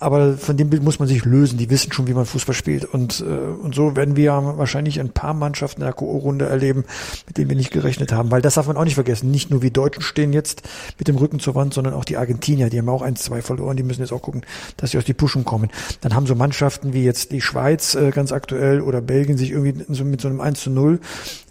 Aber 0.00 0.36
von 0.36 0.56
dem 0.56 0.70
Bild 0.70 0.82
muss 0.82 0.98
man 0.98 1.08
sich 1.08 1.24
lösen. 1.24 1.56
Die 1.56 1.70
wissen 1.70 1.92
schon, 1.92 2.06
wie 2.06 2.12
man 2.12 2.26
Fußball 2.26 2.54
spielt. 2.54 2.84
Und, 2.84 3.20
äh, 3.20 3.24
und 3.24 3.74
so 3.74 3.96
werden 3.96 4.16
wir 4.16 4.32
wahrscheinlich 4.56 5.00
ein 5.00 5.10
paar 5.10 5.34
Mannschaften 5.34 5.80
in 5.82 5.86
der 5.86 5.94
Ko-Runde 5.94 6.46
erleben, 6.46 6.84
mit 7.26 7.38
denen 7.38 7.48
wir 7.48 7.56
nicht 7.56 7.70
gerechnet 7.70 8.12
haben. 8.12 8.30
Weil 8.30 8.42
das 8.42 8.54
darf 8.54 8.66
man 8.66 8.76
auch 8.76 8.84
nicht 8.84 8.94
vergessen. 8.94 9.30
Nicht 9.30 9.50
nur 9.50 9.62
wir 9.62 9.70
Deutschen 9.70 10.02
stehen 10.02 10.32
jetzt 10.32 10.62
mit 10.98 11.08
dem 11.08 11.16
Rücken 11.16 11.38
zur 11.38 11.54
Wand, 11.54 11.72
sondern 11.72 11.94
auch 11.94 12.04
die 12.04 12.16
Argentinier. 12.16 12.68
Die 12.68 12.78
haben 12.78 12.88
auch 12.88 13.02
ein, 13.02 13.16
zwei 13.16 13.40
verloren. 13.40 13.76
Die 13.76 13.84
müssen 13.84 14.00
jetzt 14.00 14.12
auch 14.12 14.22
gucken, 14.22 14.42
dass 14.76 14.90
sie 14.90 14.95
aus 14.98 15.04
die 15.04 15.14
Puschen 15.14 15.44
kommen. 15.44 15.70
Dann 16.00 16.14
haben 16.14 16.26
so 16.26 16.34
Mannschaften 16.34 16.92
wie 16.92 17.04
jetzt 17.04 17.32
die 17.32 17.40
Schweiz 17.40 17.94
äh, 17.94 18.10
ganz 18.10 18.32
aktuell 18.32 18.80
oder 18.80 19.00
Belgien 19.00 19.38
sich 19.38 19.50
irgendwie 19.50 19.84
so 19.88 20.04
mit 20.04 20.20
so 20.20 20.28
einem 20.28 20.40
1 20.40 20.60
zu 20.60 20.70
0 20.70 21.00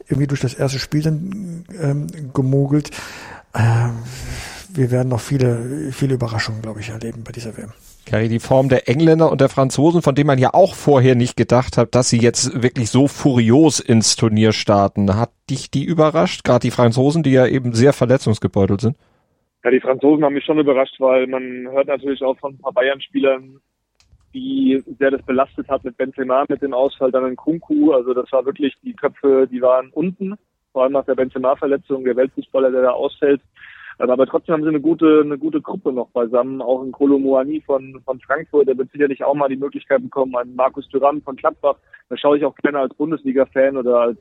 irgendwie 0.07 0.27
durch 0.27 0.41
das 0.41 0.53
erste 0.53 0.79
Spiel 0.79 1.01
dann 1.01 1.65
ähm, 1.81 2.07
gemogelt. 2.33 2.91
Ähm, 3.55 3.93
wir 4.69 4.91
werden 4.91 5.09
noch 5.09 5.21
viele, 5.21 5.91
viele 5.91 6.15
Überraschungen, 6.15 6.61
glaube 6.61 6.81
ich, 6.81 6.89
erleben 6.89 7.23
bei 7.23 7.31
dieser 7.31 7.57
WM. 7.57 7.71
Kari, 8.05 8.29
die 8.29 8.39
Form 8.39 8.69
der 8.69 8.87
Engländer 8.87 9.31
und 9.31 9.41
der 9.41 9.49
Franzosen, 9.49 10.01
von 10.01 10.13
denen 10.13 10.27
man 10.27 10.37
ja 10.37 10.53
auch 10.53 10.75
vorher 10.75 11.15
nicht 11.15 11.35
gedacht 11.35 11.77
hat, 11.77 11.95
dass 11.95 12.09
sie 12.09 12.19
jetzt 12.19 12.61
wirklich 12.61 12.91
so 12.91 13.07
furios 13.07 13.79
ins 13.79 14.15
Turnier 14.15 14.51
starten. 14.51 15.15
Hat 15.15 15.31
dich 15.49 15.71
die 15.71 15.83
überrascht? 15.83 16.43
Gerade 16.43 16.61
die 16.61 16.71
Franzosen, 16.71 17.23
die 17.23 17.31
ja 17.31 17.47
eben 17.47 17.73
sehr 17.73 17.93
verletzungsgebeutelt 17.93 18.81
sind? 18.81 18.97
Ja, 19.65 19.71
die 19.71 19.79
Franzosen 19.79 20.23
haben 20.23 20.35
mich 20.35 20.45
schon 20.45 20.59
überrascht, 20.59 20.99
weil 20.99 21.25
man 21.25 21.67
hört 21.71 21.87
natürlich 21.87 22.21
auch 22.21 22.37
von 22.37 22.53
ein 22.53 22.59
paar 22.59 22.71
Bayern-Spielern, 22.71 23.59
wie 24.31 24.79
sehr 24.99 25.09
das 25.09 25.23
belastet 25.23 25.67
hat 25.69 25.83
mit 25.83 25.97
Benzema, 25.97 26.45
mit 26.47 26.61
dem 26.61 26.75
Ausfall, 26.75 27.11
dann 27.11 27.25
in 27.25 27.35
Kunku. 27.35 27.91
Also 27.91 28.13
das 28.13 28.31
war 28.31 28.45
wirklich, 28.45 28.75
die 28.83 28.93
Köpfe, 28.93 29.47
die 29.51 29.63
waren 29.63 29.89
unten, 29.89 30.35
vor 30.71 30.83
allem 30.83 30.93
nach 30.93 31.05
der 31.05 31.15
Benzema-Verletzung, 31.15 32.03
der 32.03 32.15
Weltfußballer, 32.15 32.69
der 32.69 32.83
da 32.83 32.91
ausfällt. 32.91 33.41
Ähm, 33.99 34.11
aber 34.11 34.27
trotzdem 34.27 34.53
haben 34.53 34.61
sie 34.61 34.69
eine 34.69 34.81
gute, 34.81 35.21
eine 35.25 35.39
gute 35.39 35.61
Gruppe 35.61 35.91
noch 35.91 36.09
beisammen. 36.09 36.61
Auch 36.61 36.83
ein 36.83 36.91
Kolo 36.91 37.17
Moani 37.17 37.59
von, 37.61 37.99
von 38.05 38.19
Frankfurt, 38.19 38.67
der 38.67 38.77
wird 38.77 38.91
sicherlich 38.91 39.23
auch 39.23 39.33
mal 39.33 39.49
die 39.49 39.57
Möglichkeit 39.57 40.03
bekommen. 40.03 40.35
Ein 40.35 40.53
Markus 40.53 40.87
Thuram 40.89 41.23
von 41.23 41.37
Gladbach. 41.37 41.77
Da 42.09 42.17
schaue 42.17 42.37
ich 42.37 42.45
auch 42.45 42.55
gerne 42.57 42.81
als 42.81 42.93
Bundesliga-Fan 42.93 43.77
oder 43.77 43.99
als 43.99 44.19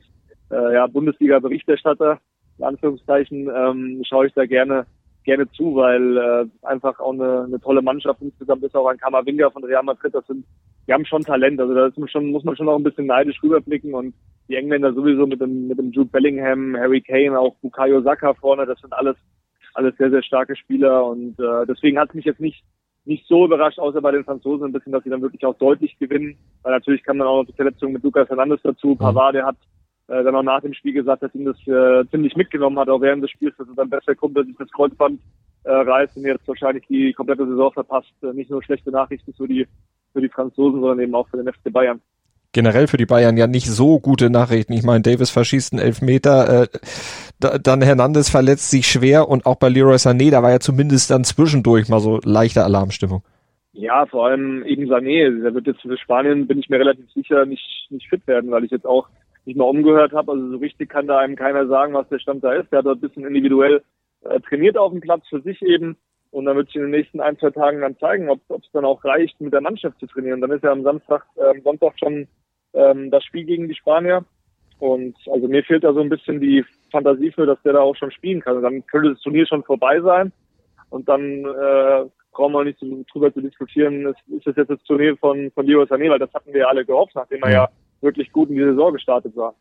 äh, 0.50 0.72
ja, 0.72 0.87
Bundesliga-Berichterstatter, 0.87 2.18
in 2.57 2.64
Anführungszeichen, 2.64 3.50
ähm, 3.54 4.02
schaue 4.09 4.28
ich 4.28 4.33
da 4.33 4.46
gerne 4.46 4.87
gerne 5.24 5.50
zu, 5.52 5.74
weil 5.74 6.16
äh, 6.16 6.66
einfach 6.66 7.00
auch 7.00 7.12
eine, 7.12 7.44
eine 7.44 7.60
tolle 7.60 7.82
Mannschaft 7.82 8.20
insgesamt 8.20 8.62
ist 8.62 8.74
auch 8.74 8.87
ein 8.87 8.98
Kamavinga 8.98 9.50
von 9.50 9.64
Real 9.64 9.82
Madrid. 9.82 10.14
Das 10.14 10.26
sind, 10.26 10.44
die 10.87 10.92
haben 10.92 11.06
schon 11.06 11.22
Talent. 11.22 11.60
Also 11.60 11.74
da 11.74 11.90
schon, 12.08 12.30
muss 12.30 12.44
man 12.44 12.56
schon 12.56 12.68
auch 12.68 12.76
ein 12.76 12.82
bisschen 12.82 13.06
neidisch 13.06 13.42
rüberblicken 13.42 13.94
und 13.94 14.14
die 14.48 14.56
Engländer 14.56 14.92
sowieso 14.92 15.26
mit 15.26 15.40
dem 15.40 15.68
mit 15.68 15.78
dem 15.78 15.90
Jude 15.90 16.10
Bellingham, 16.10 16.76
Harry 16.76 17.00
Kane, 17.00 17.38
auch 17.38 17.54
Bukayo 17.62 18.02
Saka 18.02 18.34
vorne. 18.34 18.66
Das 18.66 18.80
sind 18.80 18.92
alles 18.92 19.16
alles 19.72 19.96
sehr 19.96 20.10
sehr 20.10 20.22
starke 20.22 20.54
Spieler 20.56 21.06
und 21.06 21.38
äh, 21.40 21.66
deswegen 21.66 21.98
hat 21.98 22.14
mich 22.14 22.26
jetzt 22.26 22.40
nicht 22.40 22.62
nicht 23.06 23.26
so 23.26 23.44
überrascht, 23.44 23.78
außer 23.78 24.00
bei 24.00 24.12
den 24.12 24.24
Franzosen 24.24 24.66
ein 24.66 24.72
bisschen, 24.72 24.92
dass 24.92 25.04
sie 25.04 25.10
dann 25.10 25.22
wirklich 25.22 25.44
auch 25.44 25.56
deutlich 25.58 25.98
gewinnen. 25.98 26.37
Weil 26.62 26.72
natürlich 26.72 27.02
kam 27.02 27.18
dann 27.18 27.28
auch 27.28 27.42
noch 27.42 27.46
die 27.46 27.56
Verletzung 27.56 27.92
mit 27.92 28.02
Lucas 28.02 28.28
Hernandez 28.28 28.60
dazu. 28.62 28.88
Mhm. 28.88 28.98
Pavard, 28.98 29.34
der 29.34 29.46
hat 29.46 29.56
äh, 30.08 30.22
dann 30.22 30.34
auch 30.34 30.42
nach 30.42 30.60
dem 30.60 30.74
Spiel 30.74 30.92
gesagt, 30.92 31.22
dass 31.22 31.34
ihm 31.34 31.44
das 31.44 31.56
äh, 31.66 32.08
ziemlich 32.10 32.36
mitgenommen 32.36 32.78
hat, 32.78 32.88
auch 32.88 33.00
während 33.00 33.22
des 33.22 33.30
Spiels, 33.30 33.56
dass 33.56 33.68
er 33.68 33.74
dann 33.74 33.90
besser 33.90 34.14
Kumpel 34.14 34.44
sich 34.44 34.56
das 34.56 34.70
Kreuzband 34.70 35.20
äh, 35.64 35.70
reißt 35.70 36.16
und 36.16 36.24
jetzt 36.24 36.46
wahrscheinlich 36.46 36.86
die 36.88 37.12
komplette 37.12 37.46
Saison 37.46 37.72
verpasst. 37.72 38.12
Äh, 38.22 38.32
nicht 38.34 38.50
nur 38.50 38.62
schlechte 38.62 38.90
Nachrichten 38.90 39.32
für 39.32 39.48
die, 39.48 39.66
für 40.12 40.20
die 40.20 40.28
Franzosen, 40.28 40.80
sondern 40.80 41.00
eben 41.00 41.14
auch 41.14 41.28
für 41.28 41.38
den 41.38 41.52
FC 41.52 41.72
Bayern 41.72 42.00
generell 42.54 42.86
für 42.86 42.96
die 42.96 43.04
Bayern 43.04 43.36
ja 43.36 43.46
nicht 43.46 43.66
so 43.66 43.98
gute 43.98 44.30
Nachrichten. 44.30 44.72
Ich 44.72 44.84
meine, 44.84 45.02
Davis 45.02 45.30
verschießt 45.30 45.74
einen 45.74 45.82
Elfmeter, 45.82 46.62
äh, 46.62 46.66
da, 47.40 47.58
dann 47.58 47.82
Hernandez 47.82 48.30
verletzt 48.30 48.70
sich 48.70 48.86
schwer 48.86 49.28
und 49.28 49.44
auch 49.44 49.56
bei 49.56 49.68
Leroy 49.68 49.96
Sané, 49.96 50.30
da 50.30 50.42
war 50.42 50.52
ja 50.52 50.60
zumindest 50.60 51.10
dann 51.10 51.24
zwischendurch 51.24 51.88
mal 51.88 52.00
so 52.00 52.20
leichte 52.24 52.64
Alarmstimmung. 52.64 53.22
Ja, 53.72 54.06
vor 54.06 54.26
allem 54.26 54.64
eben 54.64 54.84
Sané. 54.84 55.42
Der 55.42 55.52
wird 55.52 55.66
jetzt 55.66 55.82
für 55.82 55.98
Spanien, 55.98 56.46
bin 56.46 56.60
ich 56.60 56.68
mir 56.68 56.78
relativ 56.78 57.10
sicher, 57.12 57.44
nicht, 57.44 57.88
nicht 57.90 58.08
fit 58.08 58.24
werden, 58.28 58.52
weil 58.52 58.64
ich 58.64 58.70
jetzt 58.70 58.86
auch 58.86 59.08
nicht 59.46 59.57
mal 59.57 59.64
umgehört 59.64 60.12
habe. 60.12 60.33
Also 60.33 60.50
so 60.50 60.57
richtig 60.57 60.88
kann 60.88 61.07
da 61.07 61.18
einem 61.18 61.37
keiner 61.37 61.66
sagen, 61.66 61.94
was 61.94 62.09
der 62.09 62.18
Stand 62.18 62.44
da 62.44 62.52
ist. 62.52 62.70
Der 62.72 62.78
hat 62.78 62.87
dort 62.87 62.98
ein 62.98 63.00
bisschen 63.00 63.26
individuell 63.26 63.83
äh, 64.22 64.40
trainiert 64.40 64.76
auf 64.76 64.92
dem 64.92 65.00
Platz 65.00 65.26
für 65.28 65.40
sich 65.40 65.61
eben. 65.62 65.96
Und 66.30 66.46
dann 66.46 66.57
wird 66.57 66.66
sich 66.66 66.76
in 66.76 66.83
den 66.83 66.90
nächsten 66.90 67.20
ein, 67.20 67.38
zwei 67.38 67.50
Tagen 67.50 67.80
dann 67.80 67.96
zeigen, 67.98 68.28
ob 68.28 68.40
es 68.48 68.70
dann 68.72 68.85
auch 68.85 69.04
reicht, 69.04 69.40
mit 69.40 69.52
der 69.52 69.61
Mannschaft 69.61 70.00
zu 70.00 70.07
trainieren. 70.07 70.40
Dann 70.40 70.50
ist 70.50 70.64
ja 70.64 70.72
am 70.72 70.83
Samstag, 70.83 71.24
äh, 71.37 71.61
Sonntag 71.61 71.92
schon 71.98 72.26
ähm, 72.72 73.11
das 73.11 73.22
Spiel 73.24 73.44
gegen 73.44 73.68
die 73.68 73.74
Spanier. 73.74 74.24
Und 74.80 75.16
also 75.30 75.46
mir 75.46 75.62
fehlt 75.62 75.85
da 75.85 75.92
so 75.92 76.00
ein 76.00 76.09
bisschen 76.09 76.40
die 76.40 76.64
Fantasie 76.90 77.30
für, 77.30 77.46
dass 77.46 77.62
der 77.62 77.74
da 77.74 77.80
auch 77.80 77.94
schon 77.94 78.11
spielen 78.11 78.40
kann. 78.40 78.57
Und 78.57 78.62
dann 78.62 78.85
könnte 78.87 79.11
das 79.11 79.20
Turnier 79.20 79.46
schon 79.46 79.62
vorbei 79.62 80.00
sein. 80.00 80.33
Und 80.90 81.09
dann 81.09 81.44
äh, 81.44 82.04
brauchen 82.33 82.52
wir 82.52 82.64
nicht 82.64 82.83
drüber 83.12 83.33
zu 83.33 83.40
diskutieren, 83.40 84.07
ist, 84.07 84.18
ist 84.28 84.46
das 84.46 84.57
jetzt 84.57 84.70
das 84.70 84.83
Turnier 84.83 85.16
von, 85.16 85.50
von 85.52 85.66
Leo 85.66 85.83
Sané, 85.85 86.11
weil 86.11 86.18
das 86.18 86.35
hatten 86.35 86.52
wir 86.52 86.62
ja 86.62 86.66
alle 86.66 86.85
gehofft, 86.85 87.14
nachdem 87.14 87.42
er 87.42 87.50
ja 87.50 87.68
wirklich 88.04 88.30
gut 88.30 88.50
in 88.50 88.56
die 88.56 88.62
Saison 88.62 88.92
gestartet 88.92 89.36
war. 89.36 89.54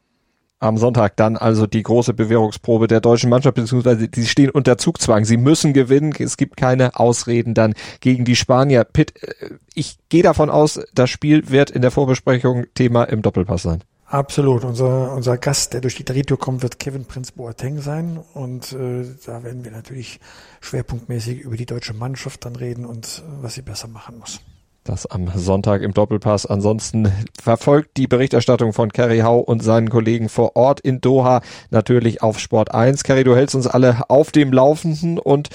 Am 0.59 0.77
Sonntag 0.77 1.17
dann 1.17 1.35
also 1.35 1.67
die 1.67 1.83
große 1.83 2.13
Bewährungsprobe 2.13 2.87
der 2.87 3.01
deutschen 3.01 3.29
Mannschaft, 3.29 3.55
beziehungsweise 3.55 4.07
die 4.07 4.25
stehen 4.25 4.49
unter 4.49 4.77
Zugzwang. 4.77 5.25
Sie 5.25 5.35
müssen 5.35 5.73
gewinnen. 5.73 6.13
Es 6.17 6.37
gibt 6.37 6.55
keine 6.55 6.97
Ausreden 6.97 7.53
dann 7.53 7.73
gegen 7.99 8.23
die 8.23 8.37
Spanier. 8.37 8.85
Pitt, 8.85 9.21
äh, 9.21 9.55
ich 9.73 9.97
gehe 10.07 10.23
davon 10.23 10.49
aus, 10.49 10.79
das 10.93 11.09
Spiel 11.09 11.49
wird 11.49 11.69
in 11.69 11.81
der 11.81 11.91
Vorbesprechung 11.91 12.65
Thema 12.75 13.03
im 13.03 13.21
Doppelpass 13.21 13.63
sein. 13.63 13.83
Absolut. 14.05 14.63
Unser, 14.63 15.11
unser 15.13 15.37
Gast, 15.37 15.73
der 15.73 15.81
durch 15.81 15.95
die 15.95 16.05
Drehtür 16.05 16.37
kommt, 16.37 16.61
wird 16.61 16.79
Kevin 16.79 17.05
Prinz 17.05 17.31
Boateng 17.31 17.79
sein. 17.79 18.19
Und 18.33 18.71
äh, 18.71 19.05
da 19.25 19.43
werden 19.43 19.65
wir 19.65 19.71
natürlich 19.71 20.19
schwerpunktmäßig 20.61 21.41
über 21.41 21.57
die 21.57 21.65
deutsche 21.65 21.93
Mannschaft 21.93 22.45
dann 22.45 22.55
reden 22.55 22.85
und 22.85 23.23
äh, 23.25 23.43
was 23.43 23.55
sie 23.55 23.63
besser 23.63 23.87
machen 23.87 24.19
muss. 24.19 24.39
Das 24.83 25.05
am 25.05 25.31
Sonntag 25.33 25.81
im 25.81 25.93
Doppelpass. 25.93 26.45
Ansonsten 26.45 27.09
verfolgt 27.41 27.95
die 27.95 28.07
Berichterstattung 28.07 28.73
von 28.73 28.91
Kerry 28.91 29.19
Hau 29.19 29.39
und 29.39 29.63
seinen 29.63 29.89
Kollegen 29.89 30.27
vor 30.27 30.57
Ort 30.57 30.81
in 30.81 30.99
Doha 30.99 31.41
natürlich 31.69 32.21
auf 32.21 32.37
Sport 32.37 32.73
1. 32.73 33.03
Kerry, 33.03 33.23
du 33.23 33.33
hältst 33.33 33.55
uns 33.55 33.65
alle 33.65 34.09
auf 34.09 34.31
dem 34.31 34.51
Laufenden 34.51 35.19
und 35.19 35.49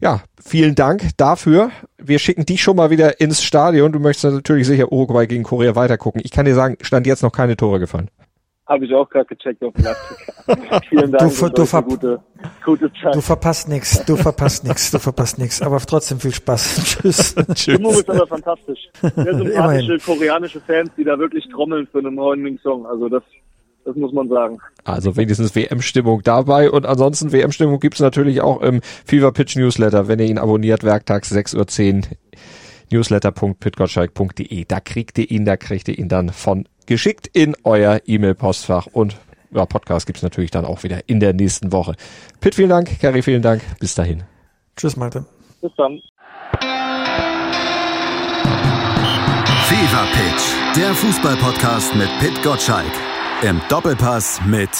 ja, 0.00 0.22
vielen 0.42 0.74
Dank 0.74 1.10
dafür. 1.18 1.70
Wir 1.98 2.18
schicken 2.18 2.46
dich 2.46 2.62
schon 2.62 2.76
mal 2.76 2.88
wieder 2.88 3.20
ins 3.20 3.42
Stadion. 3.42 3.92
Du 3.92 4.00
möchtest 4.00 4.32
natürlich 4.32 4.66
sicher 4.66 4.90
Uruguay 4.90 5.26
gegen 5.26 5.42
Korea 5.42 5.74
weitergucken. 5.74 6.22
Ich 6.24 6.30
kann 6.30 6.46
dir 6.46 6.54
sagen, 6.54 6.78
stand 6.80 7.06
jetzt 7.06 7.22
noch 7.22 7.32
keine 7.32 7.58
Tore 7.58 7.80
gefallen. 7.80 8.08
Habe 8.70 8.84
ich 8.84 8.94
auch 8.94 9.10
gerade 9.10 9.26
gecheckt 9.26 9.64
auf 9.64 9.74
dem 9.74 9.84
Vielen 10.88 11.10
Dank. 11.10 11.36
Du, 11.36 11.48
du, 11.48 11.66
ver 11.66 11.82
gute, 11.82 12.20
gute 12.64 12.92
Zeit. 13.02 13.16
du 13.16 13.20
verpasst 13.20 13.68
nichts, 13.68 14.04
du 14.04 14.14
verpasst 14.14 14.62
nichts, 14.62 14.92
du 14.92 15.00
verpasst 15.00 15.38
nichts. 15.40 15.60
Aber 15.60 15.80
trotzdem 15.80 16.20
viel 16.20 16.32
Spaß. 16.32 16.76
Tschüss. 16.84 17.34
Tschüss. 17.54 17.62
Stimmung 17.62 17.94
ist 17.94 18.08
aber 18.08 18.28
fantastisch. 18.28 18.78
Sehr 19.00 19.34
sympathische 19.34 19.98
koreanische 19.98 20.60
Fans, 20.60 20.88
die 20.96 21.02
da 21.02 21.18
wirklich 21.18 21.48
trommeln 21.48 21.88
für 21.90 21.98
einen 21.98 22.14
neuen 22.14 22.60
Song. 22.62 22.86
Also 22.86 23.08
das, 23.08 23.24
das 23.84 23.96
muss 23.96 24.12
man 24.12 24.28
sagen. 24.28 24.60
Also 24.84 25.16
wenigstens 25.16 25.56
WM-Stimmung 25.56 26.22
dabei. 26.22 26.70
Und 26.70 26.86
ansonsten 26.86 27.32
WM-Stimmung 27.32 27.80
gibt's 27.80 27.98
natürlich 27.98 28.40
auch 28.40 28.62
im 28.62 28.82
Fever 29.04 29.32
Pitch 29.32 29.56
Newsletter, 29.56 30.06
wenn 30.06 30.20
ihr 30.20 30.26
ihn 30.26 30.38
abonniert, 30.38 30.84
werktags 30.84 31.32
6.10 31.32 31.96
Uhr 31.96 32.02
newsletter.pitgottschalk.de. 32.92 34.64
Da 34.66 34.78
kriegt 34.78 35.18
ihr 35.18 35.28
ihn, 35.28 35.44
da 35.44 35.56
kriegt 35.56 35.88
ihr 35.88 35.98
ihn 35.98 36.08
dann 36.08 36.28
von 36.28 36.66
geschickt 36.90 37.28
in 37.28 37.54
euer 37.62 38.00
E-Mail-Postfach 38.04 38.86
und 38.86 39.16
ja, 39.52 39.64
Podcast 39.64 40.06
gibt's 40.06 40.22
natürlich 40.22 40.50
dann 40.50 40.64
auch 40.64 40.82
wieder 40.82 41.08
in 41.08 41.20
der 41.20 41.32
nächsten 41.32 41.72
Woche. 41.72 41.94
Pitt, 42.40 42.56
vielen 42.56 42.68
Dank. 42.68 42.98
Kerry, 43.00 43.22
vielen 43.22 43.42
Dank. 43.42 43.62
Bis 43.78 43.94
dahin. 43.94 44.24
Tschüss, 44.76 44.96
Malte. 44.96 45.24
Bis 45.60 45.70
dann. 45.76 46.00
Fever 49.68 50.06
Pitch, 50.12 50.76
der 50.76 50.92
Fußballpodcast 50.94 51.94
mit 51.94 52.08
Pitt 52.18 52.42
Gottschalk. 52.42 52.92
Im 53.42 53.60
Doppelpass 53.68 54.40
mit 54.44 54.70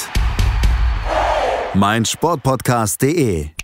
meinsportpodcast.de. 1.74 3.59